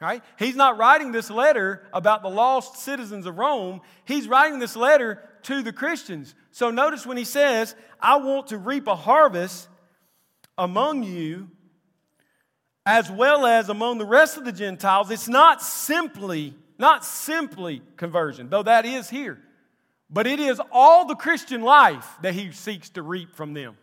Right? 0.00 0.22
He's 0.38 0.56
not 0.56 0.76
writing 0.76 1.12
this 1.12 1.30
letter 1.30 1.86
about 1.92 2.22
the 2.22 2.28
lost 2.28 2.76
citizens 2.76 3.26
of 3.26 3.38
Rome. 3.38 3.80
He's 4.04 4.28
writing 4.28 4.58
this 4.58 4.76
letter 4.76 5.22
to 5.44 5.62
the 5.62 5.72
Christians. 5.72 6.34
So 6.50 6.70
notice 6.70 7.06
when 7.06 7.16
he 7.16 7.24
says, 7.24 7.74
I 8.00 8.16
want 8.16 8.48
to 8.48 8.58
reap 8.58 8.86
a 8.86 8.96
harvest 8.96 9.68
among 10.58 11.04
you 11.04 11.48
as 12.86 13.10
well 13.10 13.46
as 13.46 13.68
among 13.68 13.98
the 13.98 14.04
rest 14.04 14.36
of 14.36 14.44
the 14.44 14.52
Gentiles, 14.52 15.10
it's 15.10 15.28
not 15.28 15.62
simply, 15.62 16.54
not 16.78 17.04
simply 17.04 17.80
conversion, 17.96 18.50
though 18.50 18.62
that 18.62 18.84
is 18.84 19.08
here. 19.08 19.38
But 20.10 20.26
it 20.26 20.38
is 20.38 20.60
all 20.70 21.06
the 21.06 21.14
Christian 21.14 21.62
life 21.62 22.06
that 22.20 22.34
he 22.34 22.52
seeks 22.52 22.90
to 22.90 23.02
reap 23.02 23.34
from 23.34 23.54
them. 23.54 23.76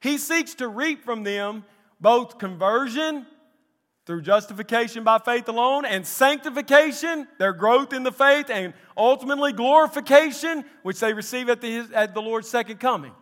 He 0.00 0.18
seeks 0.18 0.54
to 0.56 0.66
reap 0.66 1.04
from 1.04 1.22
them 1.22 1.64
both 2.00 2.38
conversion 2.38 3.26
through 4.06 4.22
justification 4.22 5.02
by 5.02 5.18
faith 5.18 5.48
alone 5.48 5.84
and 5.84 6.06
sanctification, 6.06 7.26
their 7.38 7.52
growth 7.52 7.92
in 7.92 8.04
the 8.04 8.12
faith, 8.12 8.48
and 8.48 8.72
ultimately 8.96 9.52
glorification, 9.52 10.64
which 10.82 11.00
they 11.00 11.12
receive 11.12 11.48
at 11.48 11.60
the, 11.60 11.86
at 11.92 12.14
the 12.14 12.22
Lord's 12.22 12.48
second 12.48 12.78
coming. 12.78 13.12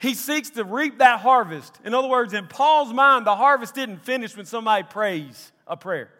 He 0.00 0.14
seeks 0.14 0.50
to 0.50 0.64
reap 0.64 0.98
that 0.98 1.20
harvest. 1.20 1.78
In 1.84 1.94
other 1.94 2.08
words, 2.08 2.34
in 2.34 2.48
Paul's 2.48 2.92
mind, 2.92 3.24
the 3.24 3.36
harvest 3.36 3.76
didn't 3.76 4.04
finish 4.04 4.36
when 4.36 4.46
somebody 4.46 4.82
prays 4.82 5.52
a 5.68 5.76
prayer. 5.76 6.10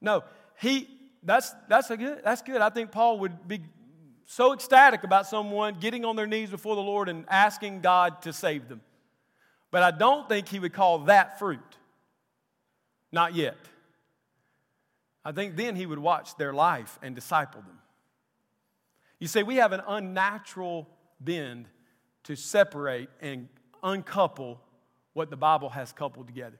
No, 0.00 0.22
he 0.60 0.88
that's 1.24 1.52
that's 1.68 1.90
a 1.90 1.96
good 1.96 2.20
that's 2.22 2.42
good. 2.42 2.60
I 2.60 2.70
think 2.70 2.92
Paul 2.92 3.18
would 3.20 3.48
be 3.48 3.60
so 4.26 4.52
ecstatic 4.52 5.02
about 5.02 5.26
someone 5.26 5.76
getting 5.80 6.04
on 6.04 6.14
their 6.14 6.26
knees 6.28 6.50
before 6.50 6.76
the 6.76 6.82
Lord 6.82 7.08
and 7.08 7.24
asking 7.28 7.80
God 7.80 8.22
to 8.22 8.32
save 8.32 8.68
them. 8.68 8.80
But 9.72 9.82
I 9.82 9.90
don't 9.90 10.28
think 10.28 10.48
he 10.48 10.60
would 10.60 10.72
call 10.72 11.00
that 11.00 11.40
fruit. 11.40 11.60
Not 13.12 13.34
yet. 13.34 13.56
I 15.24 15.32
think 15.32 15.56
then 15.56 15.76
he 15.76 15.86
would 15.86 15.98
watch 15.98 16.36
their 16.36 16.52
life 16.52 16.98
and 17.02 17.14
disciple 17.14 17.60
them. 17.60 17.78
You 19.20 19.28
see, 19.28 19.42
we 19.42 19.56
have 19.56 19.72
an 19.72 19.82
unnatural 19.86 20.88
bend 21.20 21.68
to 22.24 22.34
separate 22.34 23.08
and 23.20 23.48
uncouple 23.82 24.60
what 25.12 25.30
the 25.30 25.36
Bible 25.36 25.68
has 25.68 25.92
coupled 25.92 26.26
together. 26.26 26.58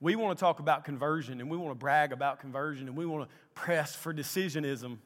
We 0.00 0.14
want 0.16 0.36
to 0.38 0.40
talk 0.40 0.60
about 0.60 0.84
conversion 0.84 1.40
and 1.40 1.50
we 1.50 1.56
want 1.56 1.70
to 1.70 1.78
brag 1.78 2.12
about 2.12 2.38
conversion 2.38 2.88
and 2.88 2.96
we 2.96 3.06
want 3.06 3.28
to 3.28 3.36
press 3.54 3.96
for 3.96 4.12
decisionism 4.12 4.98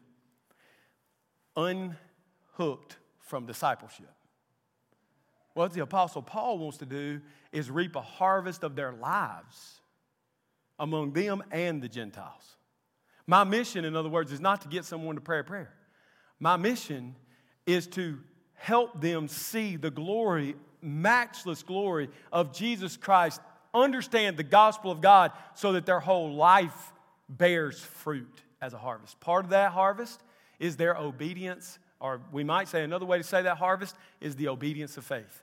unhooked 1.56 2.96
from 3.20 3.46
discipleship. 3.46 4.10
What 5.54 5.72
the 5.72 5.80
Apostle 5.80 6.22
Paul 6.22 6.58
wants 6.58 6.78
to 6.78 6.86
do 6.86 7.20
is 7.52 7.70
reap 7.70 7.96
a 7.96 8.00
harvest 8.00 8.64
of 8.64 8.76
their 8.76 8.92
lives 8.92 9.80
among 10.78 11.12
them 11.12 11.42
and 11.50 11.82
the 11.82 11.88
Gentiles. 11.88 12.56
My 13.26 13.44
mission, 13.44 13.84
in 13.84 13.94
other 13.94 14.08
words, 14.08 14.32
is 14.32 14.40
not 14.40 14.62
to 14.62 14.68
get 14.68 14.84
someone 14.84 15.16
to 15.16 15.20
pray 15.20 15.40
a 15.40 15.44
prayer. 15.44 15.74
My 16.40 16.56
mission 16.56 17.14
is 17.66 17.86
to 17.88 18.18
help 18.54 19.00
them 19.00 19.28
see 19.28 19.76
the 19.76 19.90
glory, 19.90 20.56
matchless 20.80 21.62
glory 21.62 22.08
of 22.32 22.52
Jesus 22.52 22.96
Christ, 22.96 23.40
understand 23.74 24.36
the 24.36 24.42
gospel 24.42 24.90
of 24.90 25.00
God 25.00 25.32
so 25.54 25.72
that 25.72 25.84
their 25.84 26.00
whole 26.00 26.32
life 26.34 26.92
bears 27.28 27.80
fruit 27.80 28.42
as 28.60 28.72
a 28.72 28.78
harvest. 28.78 29.20
Part 29.20 29.44
of 29.44 29.50
that 29.50 29.72
harvest 29.72 30.22
is 30.58 30.76
their 30.76 30.96
obedience, 30.96 31.78
or 32.00 32.20
we 32.32 32.44
might 32.44 32.68
say 32.68 32.82
another 32.82 33.06
way 33.06 33.18
to 33.18 33.24
say 33.24 33.42
that 33.42 33.58
harvest 33.58 33.94
is 34.20 34.36
the 34.36 34.48
obedience 34.48 34.96
of 34.96 35.04
faith. 35.04 35.42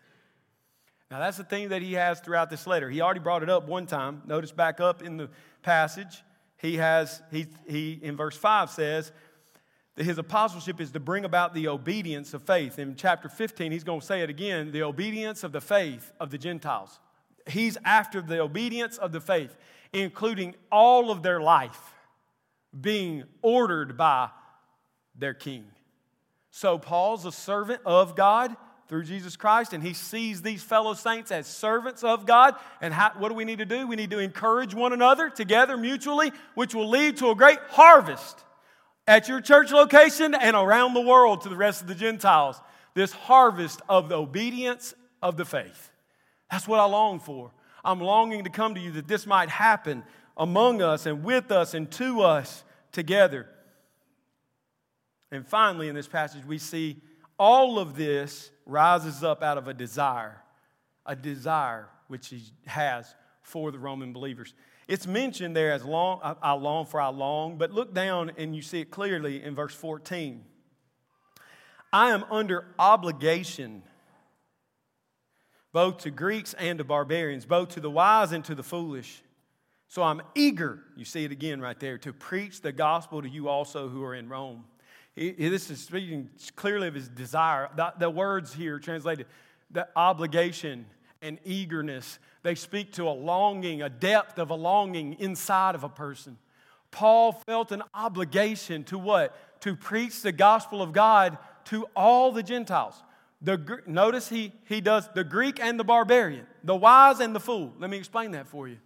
Now, 1.12 1.20
that's 1.20 1.38
the 1.38 1.44
theme 1.44 1.70
that 1.70 1.82
he 1.82 1.94
has 1.94 2.20
throughout 2.20 2.50
this 2.50 2.66
letter. 2.66 2.90
He 2.90 3.02
already 3.02 3.20
brought 3.20 3.44
it 3.44 3.50
up 3.50 3.68
one 3.68 3.86
time. 3.86 4.24
Notice 4.26 4.52
back 4.52 4.80
up 4.80 5.04
in 5.04 5.18
the 5.18 5.30
passage, 5.62 6.24
he 6.58 6.78
has, 6.78 7.22
he, 7.32 7.46
he 7.68 8.00
in 8.02 8.16
verse 8.16 8.36
5 8.36 8.70
says, 8.72 9.12
that 9.96 10.04
his 10.04 10.18
apostleship 10.18 10.82
is 10.82 10.92
to 10.92 11.00
bring 11.00 11.24
about 11.24 11.54
the 11.54 11.68
obedience 11.68 12.34
of 12.34 12.44
faith. 12.44 12.80
In 12.80 12.96
chapter 12.96 13.30
15, 13.30 13.72
he's 13.72 13.84
going 13.84 14.02
to 14.02 14.06
say 14.06 14.22
it 14.22 14.30
again 14.30 14.72
the 14.72 14.84
obedience 14.84 15.44
of 15.44 15.52
the 15.52 15.62
faith 15.62 16.12
of 16.20 16.32
the 16.32 16.38
Gentiles. 16.38 17.00
He's 17.48 17.78
after 17.86 18.22
the 18.22 18.42
obedience 18.42 18.98
of 18.98 19.12
the 19.12 19.22
faith, 19.22 19.56
including 19.94 20.56
all 20.72 21.12
of 21.12 21.24
their 21.24 21.40
life 21.40 21.94
being 22.80 23.24
ordered 23.42 23.96
by 23.96 24.30
their 25.18 25.34
king. 25.34 25.66
So, 26.52 26.78
Paul's 26.78 27.26
a 27.26 27.32
servant 27.32 27.82
of 27.86 28.16
God 28.16 28.56
through 28.88 29.04
Jesus 29.04 29.36
Christ, 29.36 29.74
and 29.74 29.84
he 29.84 29.94
sees 29.94 30.42
these 30.42 30.62
fellow 30.62 30.94
saints 30.94 31.32
as 31.32 31.48
servants 31.48 32.04
of 32.04 32.26
God. 32.26 32.56
And 32.82 32.94
how, 32.94 33.12
what 33.18 33.30
do 33.30 33.36
we 33.36 33.46
need 33.46 33.60
to 33.60 33.66
do? 33.66 33.88
We 33.88 33.96
need 33.96 34.12
to 34.12 34.20
encourage 34.20 34.76
one 34.76 34.94
another 34.94 35.30
together 35.30 35.76
mutually, 35.76 36.32
which 36.54 36.76
will 36.76 36.90
lead 36.90 37.18
to 37.18 37.32
a 37.32 37.36
great 37.36 37.60
harvest 37.70 38.44
at 39.08 39.28
your 39.28 39.42
church 39.42 39.72
location 39.72 40.36
and 40.36 40.56
around 40.56 40.94
the 40.94 41.02
world 41.02 41.42
to 41.42 41.50
the 41.50 41.56
rest 41.56 41.82
of 41.82 41.88
the 41.88 41.96
Gentiles. 41.96 42.62
This 42.94 43.12
harvest 43.12 43.82
of 43.90 44.10
the 44.10 44.18
obedience 44.18 44.94
of 45.22 45.36
the 45.36 45.46
faith. 45.46 45.92
That's 46.52 46.68
what 46.68 46.80
I 46.80 46.86
long 46.86 47.20
for. 47.20 47.52
I'm 47.84 48.00
longing 48.00 48.44
to 48.44 48.50
come 48.50 48.76
to 48.76 48.82
you 48.82 48.92
that 48.92 49.08
this 49.08 49.26
might 49.26 49.50
happen 49.50 50.04
among 50.38 50.82
us 50.82 51.06
and 51.06 51.24
with 51.24 51.52
us 51.52 51.74
and 51.74 51.90
to 51.92 52.22
us 52.22 52.64
together. 52.92 53.48
And 55.32 55.46
finally, 55.46 55.90
in 55.90 55.96
this 55.96 56.08
passage, 56.08 56.46
we 56.46 56.58
see 56.58 56.98
all 57.38 57.80
of 57.80 57.96
this 57.96 58.52
rises 58.66 59.24
up 59.24 59.44
out 59.44 59.58
of 59.58 59.68
a 59.68 59.74
desire, 59.74 60.42
a 61.06 61.16
desire 61.16 61.90
which 62.08 62.28
he 62.28 62.44
has 62.66 63.14
for 63.42 63.72
the 63.72 63.80
Roman 63.80 64.14
believers. 64.14 64.54
It's 64.88 65.08
mentioned 65.08 65.56
there 65.56 65.72
as 65.72 65.84
long, 65.84 66.20
I 66.42 66.54
long 66.54 66.86
for 66.86 67.02
I 67.02 67.08
long, 67.10 67.58
but 67.58 67.72
look 67.72 67.94
down 67.94 68.32
and 68.38 68.56
you 68.56 68.62
see 68.62 68.82
it 68.82 68.92
clearly 68.92 69.44
in 69.44 69.56
verse 69.56 69.74
14. 69.74 70.44
I 71.92 72.10
am 72.10 72.24
under 72.30 72.66
obligation 72.78 73.84
both 75.76 75.98
to 75.98 76.10
Greeks 76.10 76.54
and 76.54 76.78
to 76.78 76.86
barbarians, 76.86 77.46
both 77.46 77.70
to 77.70 77.82
the 77.82 77.92
wise 77.92 78.32
and 78.32 78.46
to 78.46 78.56
the 78.56 78.64
foolish. 78.64 79.22
So 79.90 80.04
I'm 80.04 80.22
eager, 80.34 80.80
you 80.96 81.04
see 81.04 81.26
it 81.26 81.34
again 81.34 81.60
right 81.60 81.78
there, 81.80 81.98
to 81.98 82.14
preach 82.14 82.62
the 82.62 82.72
gospel 82.72 83.22
to 83.22 83.28
you 83.28 83.50
also 83.50 83.90
who 83.90 84.02
are 84.04 84.16
in 84.16 84.30
Rome. 84.30 84.64
He, 85.16 85.32
this 85.32 85.70
is 85.70 85.82
speaking 85.82 86.30
clearly 86.56 86.88
of 86.88 86.94
his 86.94 87.08
desire. 87.08 87.70
The, 87.76 87.94
the 87.98 88.10
words 88.10 88.54
here 88.54 88.80
translated, 88.80 89.28
the 89.72 89.88
obligation 89.96 90.86
and 91.22 91.40
eagerness, 91.46 92.20
they 92.44 92.56
speak 92.56 92.94
to 92.94 93.08
a 93.08 93.12
longing, 93.12 93.82
a 93.82 93.90
depth 93.90 94.38
of 94.38 94.50
a 94.50 94.56
longing 94.56 95.14
inside 95.20 95.74
of 95.76 95.84
a 95.84 95.90
person. 95.90 96.38
Paul 96.92 97.32
felt 97.32 97.72
an 97.72 97.84
obligation 97.94 98.84
to 98.86 98.98
what? 98.98 99.62
To 99.62 99.76
preach 99.76 100.22
the 100.22 100.32
gospel 100.32 100.82
of 100.82 100.94
God 100.94 101.38
to 101.66 101.88
all 101.96 102.32
the 102.32 102.44
Gentiles. 102.44 103.02
The, 103.42 103.82
notice 103.86 104.30
he, 104.30 104.54
he 104.66 104.82
does 104.82 105.10
the 105.14 105.24
Greek 105.24 105.60
and 105.60 105.80
the 105.80 105.84
barbarian, 105.84 106.46
the 106.64 106.76
wise 106.76 107.20
and 107.20 107.36
the 107.36 107.40
fool. 107.40 107.74
Let 107.80 107.90
me 107.90 107.98
explain 107.98 108.32
that 108.32 108.48
for 108.48 108.68
you. 108.68 108.78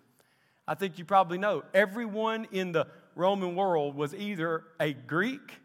I 0.67 0.75
think 0.75 0.97
you 0.97 1.05
probably 1.05 1.37
know 1.37 1.63
everyone 1.73 2.47
in 2.51 2.71
the 2.71 2.87
Roman 3.15 3.55
world 3.55 3.95
was 3.95 4.13
either 4.13 4.63
a 4.79 4.93
Greek, 4.93 5.59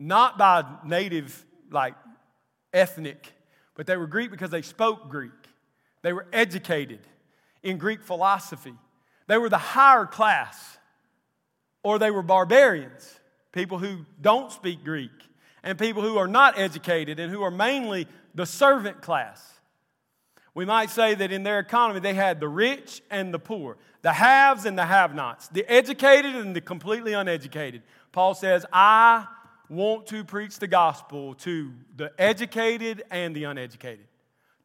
not 0.00 0.38
by 0.38 0.64
native, 0.84 1.44
like 1.70 1.94
ethnic, 2.72 3.32
but 3.76 3.86
they 3.86 3.96
were 3.96 4.06
Greek 4.06 4.30
because 4.30 4.50
they 4.50 4.62
spoke 4.62 5.08
Greek. 5.10 5.30
They 6.02 6.12
were 6.12 6.26
educated 6.32 7.00
in 7.62 7.76
Greek 7.76 8.02
philosophy. 8.02 8.74
They 9.26 9.38
were 9.38 9.50
the 9.50 9.58
higher 9.58 10.06
class, 10.06 10.78
or 11.82 11.98
they 11.98 12.10
were 12.10 12.22
barbarians, 12.22 13.20
people 13.52 13.78
who 13.78 14.06
don't 14.20 14.50
speak 14.50 14.82
Greek, 14.82 15.10
and 15.62 15.78
people 15.78 16.02
who 16.02 16.16
are 16.16 16.26
not 16.26 16.58
educated 16.58 17.20
and 17.20 17.30
who 17.30 17.42
are 17.42 17.50
mainly 17.50 18.08
the 18.34 18.46
servant 18.46 19.02
class. 19.02 19.46
We 20.54 20.64
might 20.64 20.90
say 20.90 21.14
that 21.14 21.30
in 21.30 21.42
their 21.42 21.58
economy, 21.58 22.00
they 22.00 22.14
had 22.14 22.40
the 22.40 22.48
rich 22.48 23.02
and 23.10 23.32
the 23.32 23.38
poor, 23.38 23.76
the 24.02 24.12
haves 24.12 24.64
and 24.64 24.78
the 24.78 24.86
have 24.86 25.14
nots, 25.14 25.48
the 25.48 25.70
educated 25.70 26.34
and 26.34 26.56
the 26.56 26.60
completely 26.60 27.12
uneducated. 27.12 27.82
Paul 28.12 28.34
says, 28.34 28.66
I 28.72 29.26
want 29.70 30.08
to 30.08 30.24
preach 30.24 30.58
the 30.58 30.66
gospel 30.66 31.34
to 31.36 31.72
the 31.96 32.12
educated 32.18 33.02
and 33.10 33.34
the 33.34 33.44
uneducated, 33.44 34.06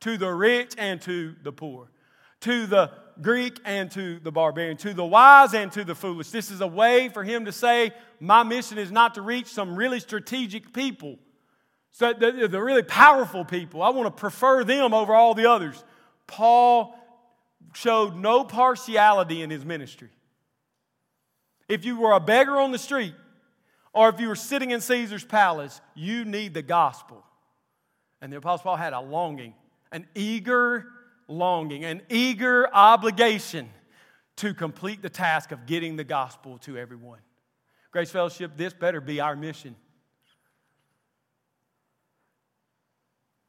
to 0.02 0.18
the 0.18 0.30
rich 0.30 0.74
and 0.78 1.00
to 1.04 1.36
the 1.44 1.54
poor, 1.54 1.90
to 2.42 2.66
the 2.68 2.92
Greek 3.22 3.60
and 3.64 3.90
to 3.92 4.20
the 4.20 4.32
barbarian, 4.32 4.76
to 4.78 4.94
the 4.94 5.06
wise 5.06 5.54
and 5.54 5.72
to 5.72 5.86
the 5.86 5.96
foolish. 5.96 6.32
This 6.32 6.52
is 6.52 6.60
a 6.60 6.68
way 6.68 7.08
for 7.08 7.24
him 7.24 7.46
to 7.46 7.54
say, 7.54 7.94
My 8.20 8.44
mission 8.44 8.78
is 8.78 8.92
not 8.92 9.16
to 9.16 9.22
reach 9.22 9.48
some 9.48 9.78
really 9.78 10.02
strategic 10.02 10.74
people 10.74 11.20
so 11.96 12.12
the, 12.12 12.50
the 12.50 12.62
really 12.62 12.84
powerful 12.84 13.46
people, 13.46 13.82
I 13.82 13.88
want 13.92 14.14
to 14.14 14.20
prefer 14.20 14.66
them 14.66 14.94
over 14.94 15.16
all 15.16 15.34
the 15.34 15.50
others. 15.50 15.82
Paul 16.28 16.94
showed 17.74 18.18
no 18.18 18.44
partiality 18.44 19.42
in 19.42 19.50
his 19.50 19.64
ministry. 19.64 20.10
If 21.70 21.86
you 21.86 21.98
were 21.98 22.12
a 22.12 22.20
beggar 22.20 22.60
on 22.60 22.74
the 22.74 22.78
street, 22.78 23.14
or 23.96 24.10
if 24.10 24.20
you 24.20 24.28
were 24.28 24.36
sitting 24.36 24.72
in 24.72 24.82
Caesar's 24.82 25.26
palace, 25.26 25.82
you 25.96 26.26
need 26.26 26.54
the 26.54 26.62
gospel. 26.62 27.24
And 28.22 28.32
the 28.32 28.38
Apostle 28.38 28.64
Paul 28.64 28.76
had 28.76 28.94
a 28.94 29.00
longing, 29.00 29.56
an 29.92 30.06
eager 30.14 30.86
longing, 31.28 31.84
an 31.86 32.02
eager 32.10 32.68
obligation 32.74 33.70
to 34.38 34.54
complete 34.54 35.02
the 35.02 35.10
task 35.10 35.52
of 35.52 35.66
getting 35.66 35.96
the 35.96 36.04
gospel 36.04 36.58
to 36.60 36.78
everyone. 36.78 37.20
Grace 37.92 38.12
Fellowship, 38.12 38.52
this 38.56 38.74
better 38.74 39.02
be 39.02 39.20
our 39.20 39.36
mission. 39.36 39.76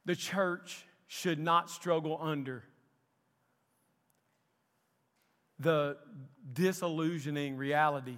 the 0.07 0.17
church 0.17 0.87
should 1.09 1.39
not 1.39 1.69
struggle 1.69 2.19
under 2.21 2.63
the 5.59 5.97
disillusioning 6.53 7.57
reality 7.57 8.17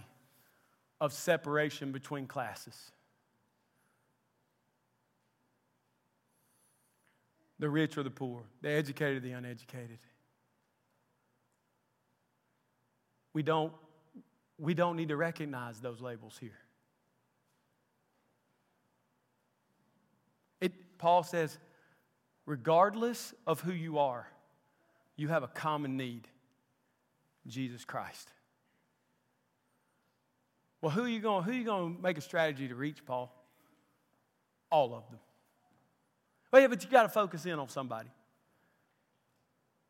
of 1.01 1.13
separation 1.13 1.93
between 1.93 2.27
classes. 2.27 2.91
The 7.61 7.69
rich 7.69 7.97
or 7.99 8.03
the 8.03 8.11
poor, 8.11 8.43
the 8.63 8.71
educated 8.71 9.19
or 9.19 9.21
the 9.21 9.33
uneducated. 9.33 9.99
We 13.33 13.43
don't, 13.43 13.73
we 14.59 14.75
don't 14.75 14.97
need 14.97 15.09
to 15.09 15.17
recognize 15.17 15.81
those 15.81 16.01
labels 16.01 16.37
here. 16.39 16.59
It, 20.61 20.99
Paul 20.99 21.23
says, 21.23 21.59
regardless 22.47 23.35
of 23.47 23.61
who 23.61 23.73
you 23.73 23.99
are, 23.99 24.29
you 25.17 25.29
have 25.29 25.43
a 25.43 25.49
common 25.49 25.97
need 25.97 26.29
Jesus 27.47 27.85
Christ. 27.85 28.33
Well, 30.81 30.91
who 30.91 31.05
are 31.05 31.09
you 31.09 31.21
going 31.21 31.45
who 31.45 31.51
are 31.51 31.55
you 31.55 31.65
going 31.65 31.97
to 31.97 32.03
make 32.03 32.19
a 32.19 32.21
strategy 32.21 32.69
to 32.69 32.75
reach, 32.75 33.05
Paul? 33.05 33.35
All 34.71 34.95
of 34.95 35.09
them. 35.11 35.19
Well, 36.53 36.63
yeah, 36.63 36.69
but 36.69 36.83
you 36.85 36.91
got 36.91 37.03
to 37.03 37.09
focus 37.09 37.47
in 37.47 37.59
on 37.59 37.69
somebody. 37.69 38.09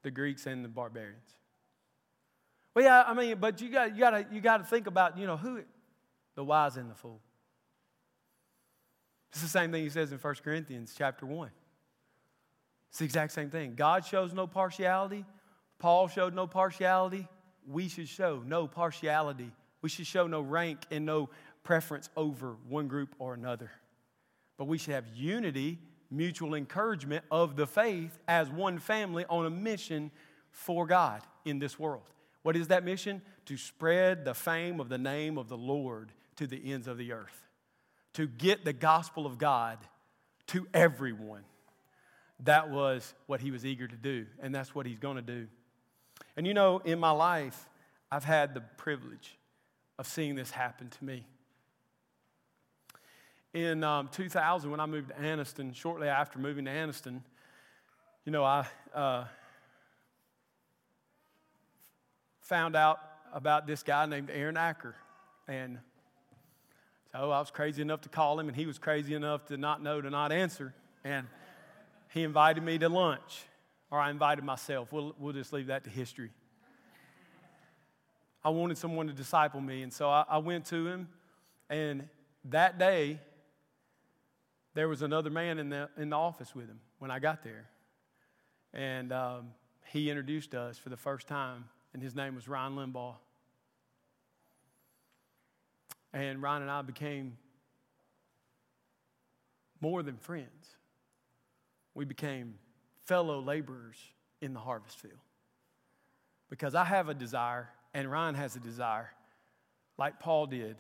The 0.03 0.11
Greeks 0.11 0.47
and 0.47 0.65
the 0.65 0.69
barbarians. 0.69 1.35
Well, 2.75 2.85
yeah, 2.85 3.03
I 3.07 3.15
mean, 3.15 3.39
but 3.39 3.61
you 3.61 3.71
got 3.71 3.95
you 3.95 3.99
got 3.99 4.11
to 4.11 4.27
you 4.33 4.41
got 4.41 4.59
to 4.59 4.65
think 4.65 4.87
about, 4.87 5.19
you 5.19 5.27
know, 5.27 5.37
who 5.37 5.63
the 6.35 6.45
wise 6.45 6.77
and 6.77 6.91
the 6.91 6.95
fool. 6.95 7.21
It's 9.31 9.43
the 9.43 9.49
same 9.49 9.73
thing 9.73 9.83
he 9.83 9.91
says 9.91 10.13
in 10.13 10.19
1 10.19 10.35
Corinthians 10.43 10.95
chapter 10.97 11.27
1. 11.27 11.51
It's 12.89 12.99
the 12.99 13.05
exact 13.05 13.33
same 13.33 13.51
thing. 13.51 13.75
God 13.75 14.05
shows 14.05 14.33
no 14.33 14.47
partiality. 14.47 15.25
Paul 15.79 16.09
showed 16.09 16.35
no 16.35 16.47
partiality. 16.47 17.29
We 17.67 17.89
should 17.89 18.09
show 18.09 18.43
no 18.47 18.67
partiality. 18.67 19.53
We 19.83 19.89
should 19.89 20.07
show 20.07 20.27
no 20.27 20.41
rank 20.41 20.81
and 20.91 21.07
no 21.07 21.31
preference 21.63 22.09
over 22.17 22.57
one 22.69 22.89
group 22.89 23.15
or 23.19 23.35
another. 23.35 23.71
But 24.57 24.67
we 24.67 24.79
should 24.79 24.95
have 24.95 25.07
unity, 25.15 25.79
mutual 26.11 26.55
encouragement 26.55 27.25
of 27.31 27.57
the 27.57 27.67
faith 27.67 28.19
as 28.27 28.49
one 28.51 28.79
family 28.79 29.25
on 29.29 29.47
a 29.47 29.51
mission 29.51 30.11
for 30.51 30.87
God 30.87 31.23
in 31.45 31.59
this 31.59 31.79
world. 31.79 32.11
What 32.43 32.57
is 32.57 32.69
that 32.69 32.85
mission? 32.85 33.23
To 33.47 33.57
spread 33.57 34.25
the 34.25 34.35
fame 34.35 34.81
of 34.81 34.89
the 34.89 34.99
name 34.99 35.39
of 35.39 35.49
the 35.49 35.57
Lord 35.57 36.13
to 36.37 36.47
the 36.47 36.73
ends 36.73 36.87
of 36.87 36.99
the 36.99 37.13
earth, 37.13 37.47
to 38.15 38.27
get 38.27 38.65
the 38.65 38.73
gospel 38.73 39.27
of 39.27 39.39
God 39.39 39.79
to 40.49 40.67
everyone. 40.73 41.43
That 42.45 42.71
was 42.71 43.15
what 43.27 43.41
he 43.41 43.51
was 43.51 43.67
eager 43.67 43.89
to 43.89 43.97
do, 43.97 44.27
and 44.41 44.55
that's 44.55 44.75
what 44.75 44.87
he's 44.87 44.99
going 44.99 45.17
to 45.17 45.23
do. 45.23 45.49
And 46.37 46.47
you 46.47 46.55
know, 46.55 46.79
in 46.79 46.99
my 46.99 47.11
life, 47.11 47.69
I've 48.11 48.25
had 48.25 48.55
the 48.55 48.61
privilege 48.61 49.38
of 49.99 50.07
seeing 50.07 50.35
this 50.35 50.51
happen 50.51 50.89
to 50.89 51.05
me. 51.05 51.27
In 53.55 53.83
um, 53.83 54.09
2000, 54.13 54.71
when 54.71 54.79
I 54.79 54.87
moved 54.87 55.09
to 55.09 55.15
Anniston, 55.15 55.75
shortly 55.75 56.09
after 56.09 56.39
moving 56.39 56.67
to 56.67 56.71
Anniston, 56.71 57.23
you 58.25 58.33
know, 58.33 58.45
I 58.45 58.67
uh, 58.95 59.25
found 62.43 62.77
out 62.77 63.01
about 63.33 63.67
this 63.67 63.83
guy 63.83 64.07
named 64.07 64.31
Aaron 64.31 64.57
Acker. 64.57 64.95
And 65.49 65.79
so 67.13 67.31
I 67.31 67.39
was 67.39 67.51
crazy 67.51 67.83
enough 67.83 68.03
to 68.03 68.09
call 68.09 68.39
him, 68.39 68.49
and 68.49 68.57
he 68.57 68.67
was 68.67 68.79
crazy 68.79 69.15
enough 69.15 69.47
to 69.47 69.57
not 69.57 69.83
know 69.83 70.01
to 70.01 70.11
not 70.11 70.31
answer. 70.31 70.75
And 71.05 71.27
he 72.13 72.23
invited 72.23 72.63
me 72.63 72.79
to 72.79 72.89
lunch, 72.89 73.45
or 73.91 73.99
I 73.99 74.11
invited 74.11 74.45
myself. 74.45 74.93
We'll, 74.93 75.15
we'll 75.19 75.33
just 75.33 75.53
leave 75.53 75.67
that 75.69 75.85
to 75.85 75.91
history. 75.91 76.31
I 78.45 78.51
wanted 78.51 78.79
someone 78.79 79.07
to 79.09 79.13
disciple 79.13 79.61
me, 79.61 79.83
and 79.83 79.93
so 79.93 80.09
I, 80.09 80.25
I 80.29 80.39
went 80.39 80.67
to 80.67 80.87
him, 80.87 81.09
and 81.69 82.09
that 82.45 82.79
day, 82.79 83.21
there 84.75 84.89
was 84.89 85.03
another 85.03 85.31
man 85.31 85.59
in 85.59 85.71
the, 85.71 85.89
in 85.97 86.11
the 86.11 86.17
office 86.17 86.55
with 86.55 86.69
him 86.69 86.81
when 86.99 87.11
I 87.11 87.19
got 87.19 87.43
there. 87.43 87.69
And 88.73 89.13
um, 89.13 89.49
he 89.87 90.09
introduced 90.09 90.55
us 90.55 90.79
for 90.79 90.89
the 90.89 90.97
first 90.97 91.27
time, 91.27 91.65
and 91.93 92.03
his 92.03 92.15
name 92.15 92.35
was 92.35 92.49
Ryan 92.49 92.77
Limbaugh. 92.77 93.17
And 96.13 96.41
Ryan 96.41 96.63
and 96.63 96.71
I 96.71 96.83
became 96.83 97.37
more 99.81 100.03
than 100.03 100.17
friends. 100.17 100.77
We 101.95 102.05
became 102.05 102.55
fellow 103.05 103.41
laborers 103.41 103.97
in 104.41 104.55
the 104.55 104.61
harvest 104.61 104.99
field. 104.99 105.19
Because 106.51 106.75
I 106.75 106.85
have 106.85 107.09
a 107.09 107.15
desire, 107.15 107.69
and 107.99 108.09
Ryan 108.09 108.37
has 108.37 108.55
a 108.55 108.61
desire, 108.61 109.11
like 109.99 110.21
Paul 110.21 110.47
did, 110.47 110.77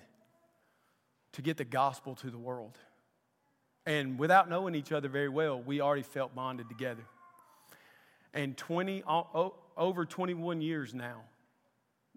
to 1.33 1.43
get 1.43 1.57
the 1.57 1.64
gospel 1.64 2.14
to 2.14 2.31
the 2.31 2.39
world. 2.39 2.79
And 3.87 4.21
without 4.21 4.49
knowing 4.49 4.77
each 4.77 4.93
other 4.93 5.09
very 5.09 5.29
well, 5.29 5.61
we 5.61 5.81
already 5.81 6.05
felt 6.05 6.33
bonded 6.37 6.69
together. 6.69 7.03
And 8.33 8.57
20, 8.57 9.03
over 9.77 10.05
21 10.05 10.61
years 10.61 10.95
now, 10.95 11.23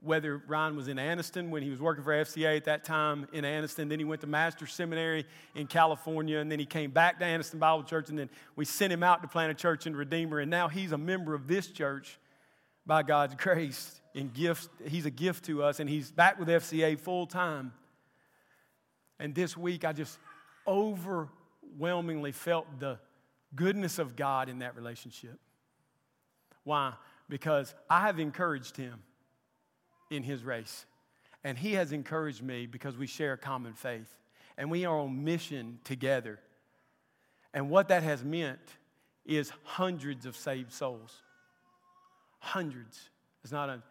whether 0.03 0.37
Ryan 0.37 0.75
was 0.75 0.87
in 0.87 0.97
Anniston 0.97 1.49
when 1.49 1.63
he 1.63 1.71
was 1.71 1.81
working 1.81 2.03
for 2.03 2.11
FCA 2.11 2.57
at 2.57 2.65
that 2.65 2.83
time 2.83 3.25
in 3.33 3.43
Anniston, 3.43 3.89
then 3.89 3.97
he 3.97 4.05
went 4.05 4.21
to 4.21 4.27
Master's 4.27 4.71
Seminary 4.71 5.25
in 5.55 5.65
California, 5.65 6.37
and 6.37 6.51
then 6.51 6.59
he 6.59 6.65
came 6.67 6.91
back 6.91 7.17
to 7.17 7.25
Anniston 7.25 7.57
Bible 7.57 7.83
Church, 7.83 8.09
and 8.09 8.19
then 8.19 8.29
we 8.55 8.65
sent 8.65 8.93
him 8.93 9.01
out 9.01 9.23
to 9.23 9.27
plant 9.27 9.49
a 9.49 9.55
church 9.55 9.87
in 9.87 9.95
Redeemer, 9.95 10.37
and 10.37 10.51
now 10.51 10.67
he's 10.67 10.91
a 10.91 10.97
member 10.97 11.33
of 11.33 11.47
this 11.47 11.65
church 11.65 12.19
by 12.85 13.03
God's 13.03 13.35
grace 13.35 14.01
and 14.15 14.33
gifts. 14.33 14.69
He's 14.85 15.05
a 15.05 15.11
gift 15.11 15.45
to 15.45 15.63
us, 15.63 15.79
and 15.79 15.89
he's 15.89 16.11
back 16.11 16.39
with 16.39 16.47
FCA 16.47 16.99
full 16.99 17.27
time. 17.27 17.73
And 19.19 19.35
this 19.35 19.55
week, 19.55 19.85
I 19.85 19.93
just 19.93 20.17
overwhelmingly 20.67 22.31
felt 22.31 22.67
the 22.79 22.99
goodness 23.55 23.99
of 23.99 24.15
God 24.15 24.49
in 24.49 24.59
that 24.59 24.75
relationship. 24.75 25.39
Why? 26.63 26.93
Because 27.29 27.73
I 27.89 28.01
have 28.01 28.19
encouraged 28.19 28.77
him 28.77 29.01
in 30.09 30.23
his 30.23 30.43
race. 30.43 30.85
And 31.43 31.57
he 31.57 31.73
has 31.73 31.91
encouraged 31.91 32.43
me 32.43 32.67
because 32.67 32.97
we 32.97 33.07
share 33.07 33.33
a 33.33 33.37
common 33.37 33.73
faith. 33.73 34.15
And 34.57 34.69
we 34.69 34.85
are 34.85 34.99
on 34.99 35.23
mission 35.23 35.79
together. 35.83 36.39
And 37.53 37.69
what 37.69 37.87
that 37.87 38.03
has 38.03 38.23
meant 38.23 38.59
is 39.25 39.51
hundreds 39.63 40.25
of 40.25 40.35
saved 40.35 40.71
souls. 40.71 41.23
Hundreds. 42.41 43.09
It's 43.43 43.53
not 43.53 43.69
a, 43.69 43.81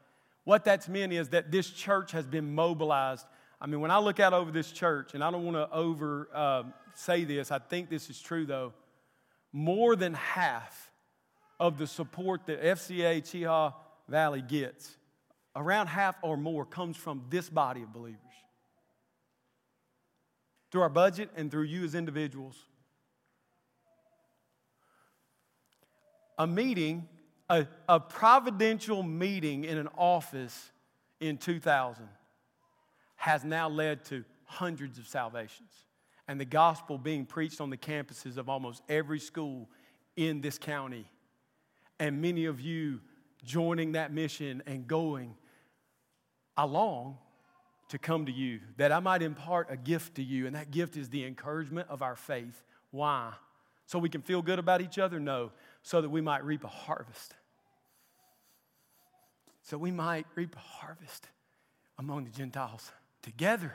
what 0.44 0.64
that's 0.64 0.88
meant 0.88 1.12
is 1.12 1.28
that 1.30 1.50
this 1.50 1.70
church 1.70 2.12
has 2.12 2.26
been 2.26 2.54
mobilized. 2.54 3.24
I 3.60 3.66
mean, 3.66 3.80
when 3.80 3.90
I 3.90 3.98
look 3.98 4.20
out 4.20 4.32
over 4.32 4.50
this 4.50 4.72
church, 4.72 5.14
and 5.14 5.22
I 5.22 5.30
don't 5.30 5.44
want 5.44 5.56
to 5.56 5.72
over 5.74 6.28
uh, 6.34 6.64
say 6.94 7.24
this, 7.24 7.52
I 7.52 7.58
think 7.58 7.88
this 7.88 8.10
is 8.10 8.20
true 8.20 8.44
though. 8.44 8.72
More 9.52 9.96
than 9.96 10.14
half 10.14 10.90
of 11.58 11.78
the 11.78 11.86
support 11.86 12.46
that 12.46 12.62
FCA 12.62 13.22
Cheaha 13.22 13.74
Valley 14.08 14.42
gets 14.42 14.96
around 15.54 15.86
half 15.86 16.16
or 16.22 16.36
more 16.36 16.64
comes 16.64 16.96
from 16.96 17.22
this 17.30 17.48
body 17.48 17.82
of 17.82 17.92
believers. 17.92 18.18
Through 20.72 20.82
our 20.82 20.88
budget 20.88 21.30
and 21.36 21.50
through 21.50 21.64
you 21.64 21.84
as 21.84 21.94
individuals. 21.94 22.56
A 26.38 26.46
meeting, 26.46 27.08
a, 27.50 27.66
a 27.88 27.98
providential 28.00 29.02
meeting 29.02 29.64
in 29.64 29.76
an 29.76 29.88
office 29.98 30.70
in 31.18 31.36
2000 31.36 32.08
has 33.16 33.44
now 33.44 33.68
led 33.68 34.04
to 34.06 34.24
hundreds 34.44 34.98
of 34.98 35.06
salvations 35.06 35.72
and 36.28 36.40
the 36.40 36.44
gospel 36.44 36.96
being 36.96 37.26
preached 37.26 37.60
on 37.60 37.68
the 37.68 37.76
campuses 37.76 38.36
of 38.36 38.48
almost 38.48 38.82
every 38.88 39.18
school 39.18 39.68
in 40.16 40.40
this 40.40 40.58
county. 40.58 41.10
And 41.98 42.22
many 42.22 42.46
of 42.46 42.60
you 42.60 43.00
joining 43.44 43.92
that 43.92 44.12
mission 44.12 44.62
and 44.64 44.86
going, 44.86 45.34
I 46.56 46.64
long 46.64 47.18
to 47.88 47.98
come 47.98 48.26
to 48.26 48.32
you 48.32 48.60
that 48.76 48.92
I 48.92 49.00
might 49.00 49.22
impart 49.22 49.66
a 49.70 49.76
gift 49.76 50.14
to 50.14 50.22
you, 50.22 50.46
and 50.46 50.54
that 50.54 50.70
gift 50.70 50.96
is 50.96 51.08
the 51.08 51.24
encouragement 51.24 51.88
of 51.90 52.00
our 52.00 52.14
faith. 52.14 52.62
Why? 52.92 53.32
So 53.86 53.98
we 53.98 54.08
can 54.08 54.22
feel 54.22 54.40
good 54.40 54.60
about 54.60 54.80
each 54.80 54.98
other? 54.98 55.18
No, 55.18 55.50
so 55.82 56.00
that 56.00 56.08
we 56.08 56.20
might 56.20 56.44
reap 56.44 56.62
a 56.62 56.68
harvest. 56.68 57.34
So 59.62 59.78
we 59.78 59.90
might 59.90 60.26
reap 60.34 60.56
a 60.56 60.58
harvest 60.58 61.28
among 61.98 62.24
the 62.24 62.30
Gentiles 62.30 62.90
together. 63.22 63.74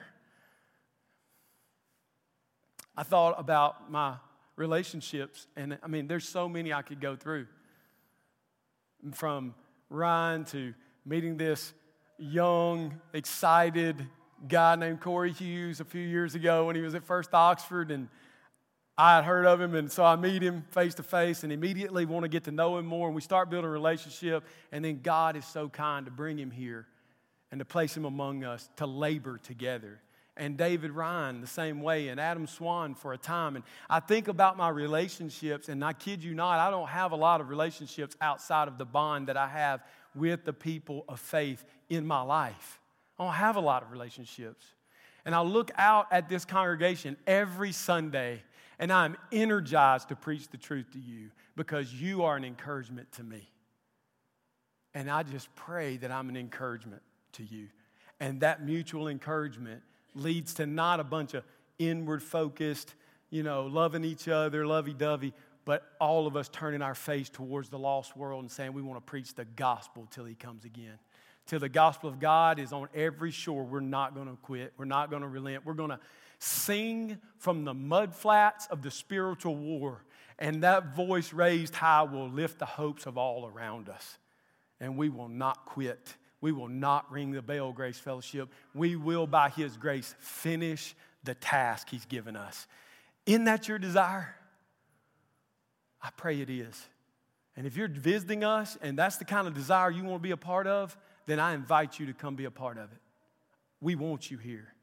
I 2.97 3.03
thought 3.03 3.35
about 3.37 3.91
my 3.91 4.15
relationships, 4.55 5.47
and 5.55 5.77
I 5.83 5.87
mean, 5.87 6.07
there's 6.07 6.27
so 6.27 6.47
many 6.47 6.73
I 6.73 6.81
could 6.81 7.01
go 7.01 7.15
through. 7.15 7.47
From 9.13 9.53
Ryan 9.89 10.45
to 10.45 10.73
meeting 11.05 11.37
this 11.37 11.73
young, 12.17 12.99
excited 13.13 14.07
guy 14.47 14.75
named 14.75 15.01
Corey 15.01 15.31
Hughes 15.31 15.79
a 15.79 15.85
few 15.85 16.01
years 16.01 16.35
ago 16.35 16.65
when 16.65 16.75
he 16.75 16.81
was 16.81 16.95
at 16.95 17.03
First 17.03 17.33
Oxford, 17.33 17.91
and 17.91 18.07
I 18.97 19.15
had 19.15 19.25
heard 19.25 19.45
of 19.45 19.59
him, 19.59 19.75
and 19.75 19.91
so 19.91 20.05
I 20.05 20.15
meet 20.15 20.41
him 20.41 20.63
face 20.71 20.95
to 20.95 21.03
face 21.03 21.43
and 21.43 21.51
immediately 21.51 22.05
want 22.05 22.23
to 22.23 22.29
get 22.29 22.45
to 22.45 22.51
know 22.51 22.77
him 22.77 22.85
more. 22.85 23.07
And 23.07 23.15
we 23.15 23.21
start 23.21 23.49
building 23.49 23.67
a 23.67 23.71
relationship, 23.71 24.45
and 24.71 24.85
then 24.85 25.01
God 25.01 25.35
is 25.35 25.45
so 25.45 25.67
kind 25.67 26.05
to 26.05 26.11
bring 26.11 26.39
him 26.39 26.49
here 26.49 26.87
and 27.51 27.59
to 27.59 27.65
place 27.65 27.95
him 27.95 28.05
among 28.05 28.45
us 28.45 28.69
to 28.77 28.85
labor 28.85 29.37
together. 29.37 29.99
And 30.37 30.57
David 30.57 30.91
Ryan, 30.91 31.41
the 31.41 31.47
same 31.47 31.81
way, 31.81 32.07
and 32.07 32.19
Adam 32.19 32.47
Swan 32.47 32.95
for 32.95 33.13
a 33.13 33.17
time. 33.17 33.55
And 33.55 33.65
I 33.89 33.99
think 33.99 34.29
about 34.29 34.55
my 34.55 34.69
relationships, 34.69 35.67
and 35.67 35.83
I 35.83 35.91
kid 35.93 36.23
you 36.23 36.33
not, 36.33 36.59
I 36.59 36.69
don't 36.69 36.89
have 36.89 37.11
a 37.11 37.17
lot 37.17 37.41
of 37.41 37.49
relationships 37.49 38.15
outside 38.21 38.67
of 38.67 38.77
the 38.77 38.85
bond 38.85 39.27
that 39.27 39.37
I 39.37 39.47
have 39.47 39.83
with 40.13 40.45
the 40.45 40.53
people 40.53 41.03
of 41.09 41.19
faith 41.19 41.65
in 41.89 42.05
my 42.05 42.21
life. 42.21 42.79
I 43.19 43.25
don't 43.25 43.33
have 43.33 43.57
a 43.57 43.61
lot 43.61 43.83
of 43.83 43.91
relationships. 43.91 44.65
And 45.25 45.33
I 45.33 45.41
look 45.41 45.71
out 45.75 46.07
at 46.11 46.29
this 46.29 46.45
congregation 46.45 47.17
every 47.25 47.71
Sunday 47.71 48.43
and 48.79 48.91
I'm 48.91 49.15
energized 49.31 50.09
to 50.09 50.15
preach 50.15 50.47
the 50.49 50.57
truth 50.57 50.91
to 50.93 50.99
you 50.99 51.31
because 51.55 51.93
you 51.93 52.23
are 52.23 52.35
an 52.35 52.43
encouragement 52.43 53.11
to 53.13 53.23
me. 53.23 53.49
And 54.93 55.09
I 55.09 55.23
just 55.23 55.53
pray 55.55 55.97
that 55.97 56.11
I'm 56.11 56.29
an 56.29 56.37
encouragement 56.37 57.01
to 57.33 57.43
you. 57.43 57.67
And 58.19 58.39
that 58.41 58.63
mutual 58.63 59.07
encouragement 59.07 59.81
leads 60.13 60.53
to 60.55 60.65
not 60.65 60.99
a 60.99 61.03
bunch 61.03 61.33
of 61.33 61.43
inward 61.77 62.23
focused, 62.23 62.95
you 63.29 63.43
know, 63.43 63.65
loving 63.65 64.05
each 64.05 64.27
other, 64.27 64.65
lovey 64.65 64.93
dovey, 64.93 65.33
but 65.65 65.83
all 65.99 66.27
of 66.27 66.37
us 66.37 66.47
turning 66.47 66.81
our 66.81 66.95
face 66.95 67.27
towards 67.27 67.69
the 67.69 67.79
lost 67.79 68.15
world 68.15 68.41
and 68.41 68.51
saying 68.51 68.71
we 68.71 68.81
want 68.81 68.97
to 68.97 69.09
preach 69.09 69.33
the 69.33 69.45
gospel 69.45 70.07
till 70.11 70.23
he 70.23 70.35
comes 70.35 70.63
again. 70.63 70.97
Till 71.47 71.59
the 71.59 71.69
gospel 71.69 72.09
of 72.09 72.19
God 72.19 72.59
is 72.59 72.71
on 72.71 72.87
every 72.95 73.31
shore, 73.31 73.63
we're 73.63 73.79
not 73.79 74.15
going 74.15 74.27
to 74.27 74.35
quit. 74.37 74.73
We're 74.77 74.85
not 74.85 75.09
going 75.09 75.21
to 75.21 75.27
relent. 75.27 75.65
We're 75.65 75.73
going 75.73 75.91
to 75.91 75.99
sing 76.45 77.17
from 77.37 77.65
the 77.65 77.73
mud 77.73 78.13
flats 78.13 78.67
of 78.67 78.81
the 78.81 78.91
spiritual 78.91 79.55
war. 79.55 80.03
And 80.37 80.63
that 80.63 80.95
voice 80.95 81.33
raised 81.33 81.75
high 81.75 82.03
will 82.03 82.29
lift 82.29 82.59
the 82.59 82.65
hopes 82.65 83.05
of 83.05 83.17
all 83.17 83.47
around 83.47 83.89
us. 83.89 84.17
And 84.79 84.97
we 84.97 85.09
will 85.09 85.29
not 85.29 85.65
quit. 85.65 86.15
We 86.41 86.51
will 86.51 86.67
not 86.67 87.11
ring 87.11 87.31
the 87.31 87.41
bell, 87.41 87.71
Grace 87.71 87.97
Fellowship. 87.97 88.49
We 88.73 88.95
will, 88.95 89.25
by 89.25 89.49
His 89.49 89.77
grace, 89.77 90.13
finish 90.19 90.93
the 91.23 91.33
task 91.33 91.89
He's 91.89 92.05
given 92.05 92.35
us. 92.35 92.67
Isn't 93.25 93.45
that 93.45 93.67
your 93.67 93.79
desire? 93.79 94.35
I 96.01 96.09
pray 96.15 96.41
it 96.41 96.49
is. 96.49 96.87
And 97.57 97.65
if 97.65 97.77
you're 97.77 97.87
visiting 97.87 98.43
us 98.43 98.77
and 98.81 98.99
that's 98.99 99.17
the 99.17 99.25
kind 99.25 99.47
of 99.47 99.53
desire 99.53 99.89
you 99.89 100.03
want 100.03 100.21
to 100.21 100.23
be 100.23 100.31
a 100.31 100.37
part 100.37 100.67
of, 100.67 100.95
then 101.25 101.39
I 101.39 101.55
invite 101.55 101.97
you 101.97 102.05
to 102.07 102.13
come 102.13 102.35
be 102.35 102.45
a 102.45 102.51
part 102.51 102.77
of 102.77 102.91
it. 102.91 102.99
We 103.81 103.95
want 103.95 104.29
you 104.29 104.37
here. 104.37 104.74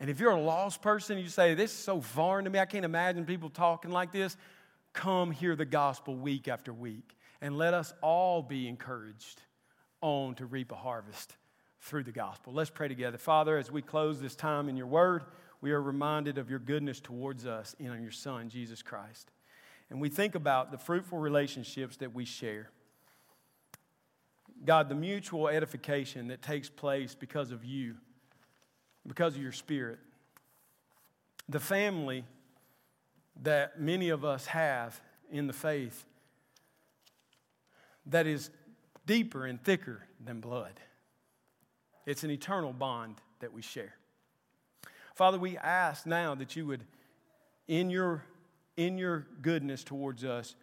And 0.00 0.08
if 0.08 0.20
you're 0.20 0.30
a 0.30 0.40
lost 0.40 0.80
person, 0.80 1.18
you 1.18 1.28
say, 1.28 1.54
This 1.54 1.72
is 1.72 1.78
so 1.78 2.00
foreign 2.00 2.44
to 2.44 2.50
me, 2.50 2.58
I 2.58 2.66
can't 2.66 2.84
imagine 2.84 3.24
people 3.24 3.50
talking 3.50 3.90
like 3.90 4.12
this. 4.12 4.36
Come 4.92 5.30
hear 5.30 5.54
the 5.54 5.64
gospel 5.64 6.16
week 6.16 6.48
after 6.48 6.72
week. 6.72 7.16
And 7.40 7.56
let 7.56 7.74
us 7.74 7.92
all 8.00 8.42
be 8.42 8.66
encouraged 8.68 9.42
on 10.00 10.34
to 10.36 10.46
reap 10.46 10.72
a 10.72 10.76
harvest 10.76 11.36
through 11.80 12.04
the 12.04 12.12
gospel. 12.12 12.52
Let's 12.52 12.70
pray 12.70 12.88
together. 12.88 13.18
Father, 13.18 13.58
as 13.58 13.70
we 13.70 13.82
close 13.82 14.20
this 14.20 14.34
time 14.34 14.68
in 14.68 14.76
your 14.76 14.86
word, 14.86 15.24
we 15.60 15.70
are 15.72 15.80
reminded 15.80 16.38
of 16.38 16.50
your 16.50 16.58
goodness 16.58 17.00
towards 17.00 17.46
us 17.46 17.76
in 17.78 18.02
your 18.02 18.10
Son, 18.10 18.48
Jesus 18.48 18.82
Christ 18.82 19.30
and 19.90 20.00
we 20.00 20.08
think 20.08 20.34
about 20.34 20.70
the 20.70 20.78
fruitful 20.78 21.18
relationships 21.18 21.96
that 21.98 22.14
we 22.14 22.24
share. 22.24 22.70
God, 24.64 24.88
the 24.88 24.94
mutual 24.94 25.48
edification 25.48 26.28
that 26.28 26.42
takes 26.42 26.68
place 26.68 27.14
because 27.14 27.52
of 27.52 27.64
you, 27.64 27.94
because 29.08 29.34
of 29.34 29.42
your 29.42 29.52
spirit. 29.52 29.98
The 31.48 31.58
family 31.58 32.24
that 33.42 33.80
many 33.80 34.10
of 34.10 34.24
us 34.24 34.46
have 34.46 35.00
in 35.30 35.46
the 35.46 35.52
faith 35.52 36.04
that 38.06 38.26
is 38.26 38.50
deeper 39.06 39.46
and 39.46 39.62
thicker 39.62 40.02
than 40.24 40.40
blood. 40.40 40.80
It's 42.06 42.24
an 42.24 42.30
eternal 42.30 42.72
bond 42.72 43.16
that 43.40 43.52
we 43.52 43.62
share. 43.62 43.94
Father, 45.14 45.38
we 45.38 45.56
ask 45.56 46.06
now 46.06 46.34
that 46.34 46.54
you 46.54 46.66
would, 46.66 46.84
in 47.66 47.90
your 47.90 48.24
in 48.76 48.96
your 48.96 49.26
goodness 49.42 49.82
towards 49.82 50.24
us, 50.24 50.54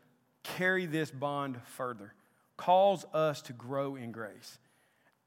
carry 0.44 0.86
this 0.86 1.12
bond 1.12 1.60
further. 1.66 2.14
Cause 2.56 3.06
us 3.14 3.42
to 3.44 3.54
grow 3.54 3.98
in 3.98 4.14
grace 4.14 4.58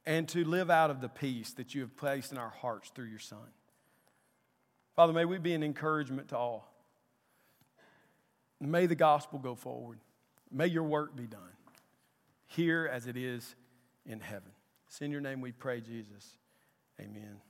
and 0.09 0.27
to 0.27 0.43
live 0.43 0.71
out 0.71 0.91
of 0.91 1.03
the 1.03 1.09
peace 1.11 1.53
that 1.53 1.75
you 1.75 1.83
have 1.83 1.95
placed 1.95 2.33
in 2.33 2.39
our 2.39 2.49
hearts 2.49 2.89
through 2.95 3.05
your 3.05 3.19
Son. 3.19 3.53
Father, 4.97 5.13
may 5.13 5.27
we 5.27 5.37
be 5.37 5.53
an 5.53 5.63
encouragement 5.63 6.29
to 6.29 6.37
all. 6.39 6.73
May 8.59 8.87
the 8.87 8.95
gospel 8.95 9.39
go 9.39 9.55
forward. 9.55 9.99
May 10.51 10.69
your 10.69 10.85
work 10.85 11.15
be 11.15 11.27
done 11.27 11.53
here 12.47 12.89
as 12.91 13.07
it 13.07 13.19
is 13.19 13.55
in 14.07 14.21
heaven. 14.21 14.51
It's 14.87 15.03
in 15.03 15.11
your 15.11 15.21
name 15.21 15.43
we 15.43 15.53
pray, 15.53 15.83
Jesus. 15.83 16.39
Amen. 16.99 17.43